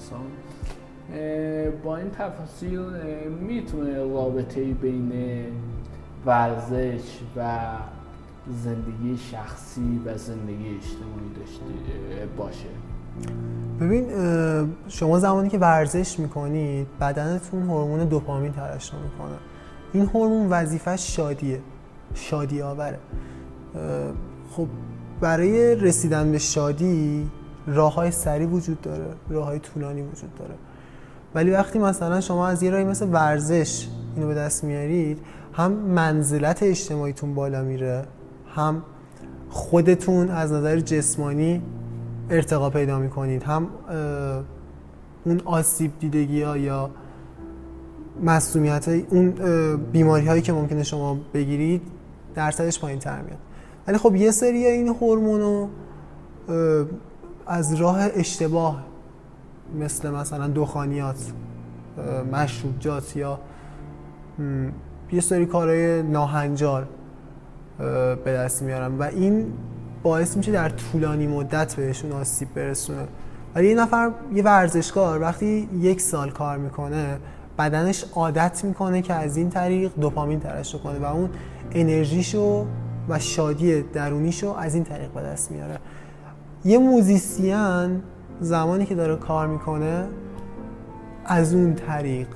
[0.01, 0.21] انسان.
[1.85, 2.81] با این تفاصیل
[3.41, 5.13] می‌تونه رابطه بین
[6.27, 7.59] ورزش و
[8.65, 11.65] زندگی شخصی و زندگی اجتماعی داشته
[12.37, 12.69] باشه.
[13.81, 14.07] ببین
[14.89, 19.37] شما زمانی که ورزش می‌کنید بدنتون هورمون دوپامین ترشح می‌کنه.
[19.93, 21.61] این هورمون وظیفش شادیه
[22.15, 22.99] شادی آوره
[24.51, 24.67] خب
[25.21, 27.31] برای رسیدن به شادی
[27.75, 30.55] راه های سریع وجود داره راه های طولانی وجود داره.
[31.35, 35.19] ولی وقتی مثلا شما از یه راهی مثل ورزش اینو به دست میارید
[35.53, 38.05] هم منزلت اجتماعیتون بالا میره
[38.55, 38.83] هم
[39.49, 41.63] خودتون از نظر جسمانی
[42.31, 43.67] ارتقا پیدا می‌کنید هم
[45.25, 46.91] اون آسیب دیدگی ها یا
[48.23, 49.35] مسئولیت اون
[49.93, 51.83] بیماری هایی که ممکنه شما بگیرید
[52.35, 53.39] درصدش پایین تر میاد.
[53.87, 55.69] ولی خب یه سری این هورمونو
[57.47, 58.85] از راه اشتباه
[59.81, 61.33] مثل مثلا دخانیات
[62.33, 63.41] مشروبجات یا
[65.13, 66.89] یه سری کارهای ناهنجار
[68.25, 69.53] به دست میارن و این
[70.03, 73.09] باعث میشه در طولانی مدت بهشون آسیب برسونه.
[73.55, 77.19] ولی یه نفر یه ورزشکار وقتی یک سال کار می‌کنه
[77.59, 81.31] بدنش عادت می‌کنه که از این طریق دوپامین ترشح کنه و اون
[81.73, 82.67] انرژیشو
[83.09, 85.79] و شادی درونیشو از این طریق به دست میاره.
[86.65, 88.03] یه موزیسین
[88.41, 90.09] زمانی که داره کار می‌کنه
[91.25, 92.27] از اون طریق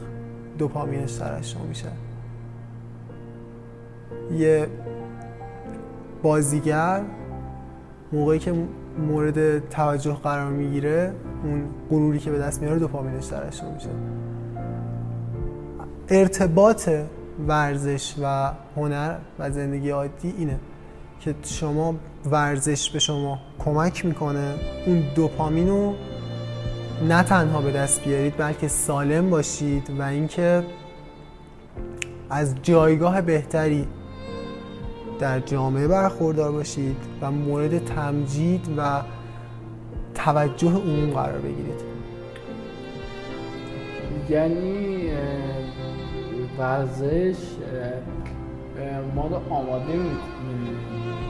[0.58, 1.88] دوپامینش ترشح میشه.
[4.32, 4.66] یه
[6.22, 7.02] بازیگر
[8.12, 8.54] موقعی که
[8.98, 11.12] مورد توجه قرار می‌گیره
[11.44, 13.88] اون غروری که به دست میاره دوپامینش ترشح میشه.
[16.08, 16.88] ارتباط
[17.48, 20.58] ورزش و هنر و زندگی عادی اینه
[21.20, 21.94] که شما
[22.30, 24.54] ورزش به شما کمک می‌کنه.
[24.86, 25.94] اون دوپامین رو
[27.08, 30.62] نه تنها به دست بیارید بلکه سالم باشید و اینکه
[32.30, 33.86] از جایگاه بهتری
[35.18, 39.02] در جامعه برخوردار باشید و مورد تمجید و
[40.14, 41.80] توجه عموم قرار بگیرید.
[44.28, 45.08] یعنی
[46.58, 47.36] ورزش
[49.14, 50.83] ما رو آماده می‌کنه.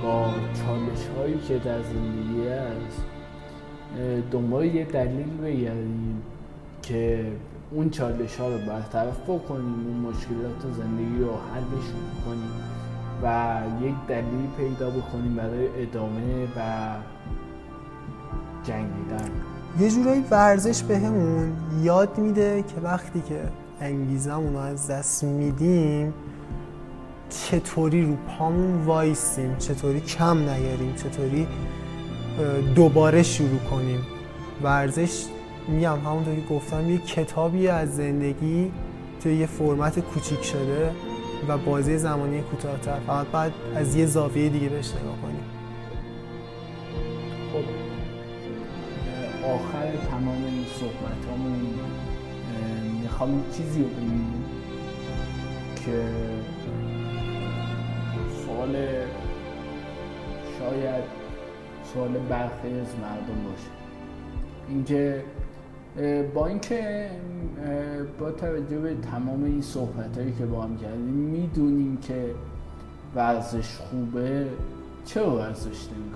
[0.05, 3.05] چالش هایی که در زندگی هست
[4.31, 6.23] دنبال یه دلیل بگردیم
[6.83, 7.27] که
[7.71, 11.87] اون چالش ها رو برطرف بکنیم اون مشکلات زندگی رو حلش
[12.27, 12.51] کنیم
[13.23, 16.95] و یک دلیل پیدا بکنیم برای ادامه و
[18.65, 19.31] جنگیدن.
[19.81, 23.41] یه جورایی ورزش بهمون به یاد میده که وقتی که
[23.81, 26.15] انگیزمون از دست میدیم
[27.43, 31.47] چطوری رو پامون وایسیم چطوری کم نیاریم چطوری
[32.75, 34.01] دوباره شروع کنیم.
[34.63, 35.25] ورزش
[35.69, 38.73] میگم همونطور که گفتم یه کتابی از زندگی
[39.23, 40.91] توی یه فرمت کوچیک شده
[41.49, 45.45] و بازی زمانی کوتاهتر فقط بعد از یه زاویه دیگه بهش نگاه کنیم.
[47.53, 47.65] خب
[49.47, 51.53] آخر تمام این صحبت همون
[53.03, 53.89] می‌خوام چیزی رو
[55.85, 56.05] که
[58.55, 58.77] سوال
[60.59, 61.05] شاید
[61.95, 63.71] سوال برخی از مردم باشه.
[64.69, 65.25] اینکه
[66.35, 67.11] با اینکه
[68.21, 72.25] با توجه به تمام این صحبت هایی که با هم کردیم می‌دونیم که
[73.15, 74.47] ورزش خوبه
[75.05, 76.15] چرا ورزش نمی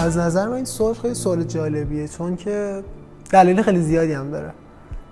[0.00, 2.84] از نظر من این سوال خیلی سوال جالبیه چون که
[3.30, 4.52] دلیل خیلی زیادی هم داره.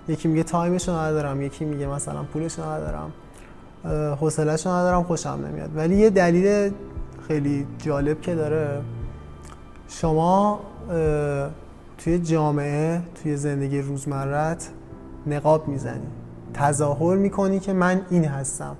[0.07, 3.11] یکی میگه تایمش ندارم یکی میگه مثلا پولش ندارم.
[4.19, 5.69] حوصله‌اش ندارم خوشم نمیاد.
[5.75, 6.71] ولی یه دلیل
[7.27, 8.81] خیلی جالب که داره.
[9.87, 10.59] شما
[11.97, 14.69] توی جامعه توی زندگی روزمرت
[15.27, 16.07] نقاب می‌زنی.
[16.53, 18.77] تظاهر می‌کنی که من این هستم.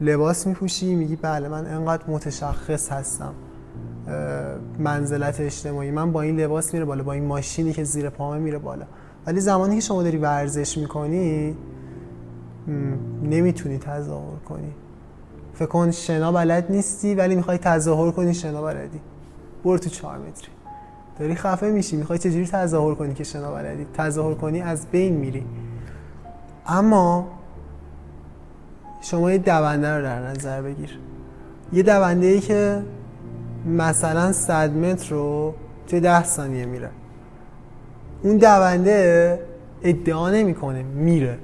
[0.00, 3.32] لباس میپوشی میگی بله من انقدر متشخص هستم.
[4.78, 5.90] منزلت اجتماعی.
[5.90, 8.84] من با این لباس میره بالا با این ماشینی که زیر پامه میره بالا.
[9.26, 11.56] ولی زمانی که شما داری ورزش می‌کنی
[13.22, 14.72] نمی‌تونی تظاهر کنی.
[15.54, 19.00] فکر کن شنا بلد نیستی ولی می‌خوای تظاهر کنی شنا بلدی.
[19.64, 20.50] برو تو چهار متری.
[21.18, 25.44] داری خفه میشی می‌خوای چجوری تظاهر کنی که شنا بلدی؟ تظاهر کنی از بین میری.
[26.66, 27.28] اما
[29.00, 30.98] شما یه دونده رو در نظر بگیر.
[31.72, 32.82] یه دونده ای که
[33.66, 35.54] مثلا 100 متر رو
[35.86, 36.90] توی 10 ثانیه میره.
[38.22, 39.40] اون دونده
[39.82, 41.38] ادعا نمی‌کنه میره.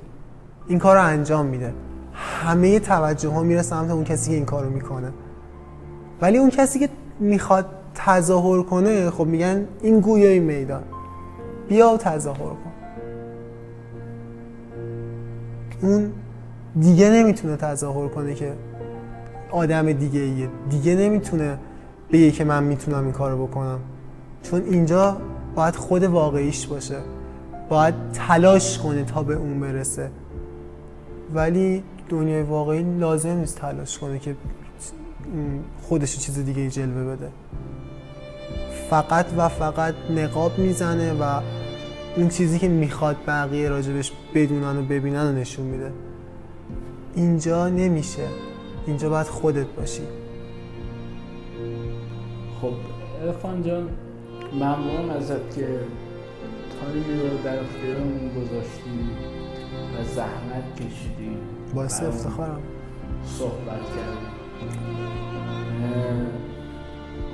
[0.68, 1.74] این کار رو انجام میده.
[2.12, 5.12] همه توجه ها میره سمت اون کسی که این کار رو می‌کنه.
[6.20, 6.88] ولی اون کسی که
[7.20, 10.82] می‌خواد تظاهر کنه خب میگن این گویای میدان.
[11.68, 12.72] بیا و تظاهر کن.
[15.82, 16.12] اون
[16.80, 18.52] دیگه نمی‌تونه تظاهر کنه که
[19.50, 20.48] آدم دیگه ایه.
[20.70, 21.58] دیگه نمی‌تونه
[22.12, 23.78] بگه که من می‌تونم این کارو بکنم.
[24.42, 25.16] چون اینجا
[25.54, 26.96] باید خود واقعیش باشه.
[27.68, 30.10] باید تلاش کنه تا به اون برسه.
[31.34, 34.36] ولی دنیای واقعی لازم نیست تلاش کنه که
[35.82, 37.28] خودش چیز دیگه جلوه بده.
[38.90, 41.40] فقط و فقط نقاب می‌زنه و
[42.16, 45.92] اون چیزی که می‌خواد بقیه راجبش بدونن و ببینن و نشون میده.
[47.14, 48.26] اینجا نمیشه.
[48.86, 50.02] اینجا باید خودت باشی.
[52.60, 52.72] خب
[53.22, 53.88] ارفان جان
[54.52, 55.80] ممنون ازت که
[56.80, 59.00] تایمی رو در اختیارمون گذاشتی
[59.98, 61.05] و زحمت کشیدی
[61.74, 62.62] باعث افتخارم.
[63.24, 64.26] صحبت کردی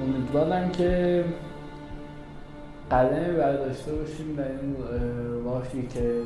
[0.03, 1.25] امیدوارم که
[2.91, 4.77] قدمی برداشته باشیم در این
[5.45, 6.23] راهی که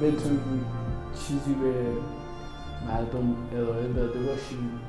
[0.00, 0.64] بتونیم
[1.14, 1.72] چیزی به
[2.88, 4.80] مردم ارائه داده باشیم.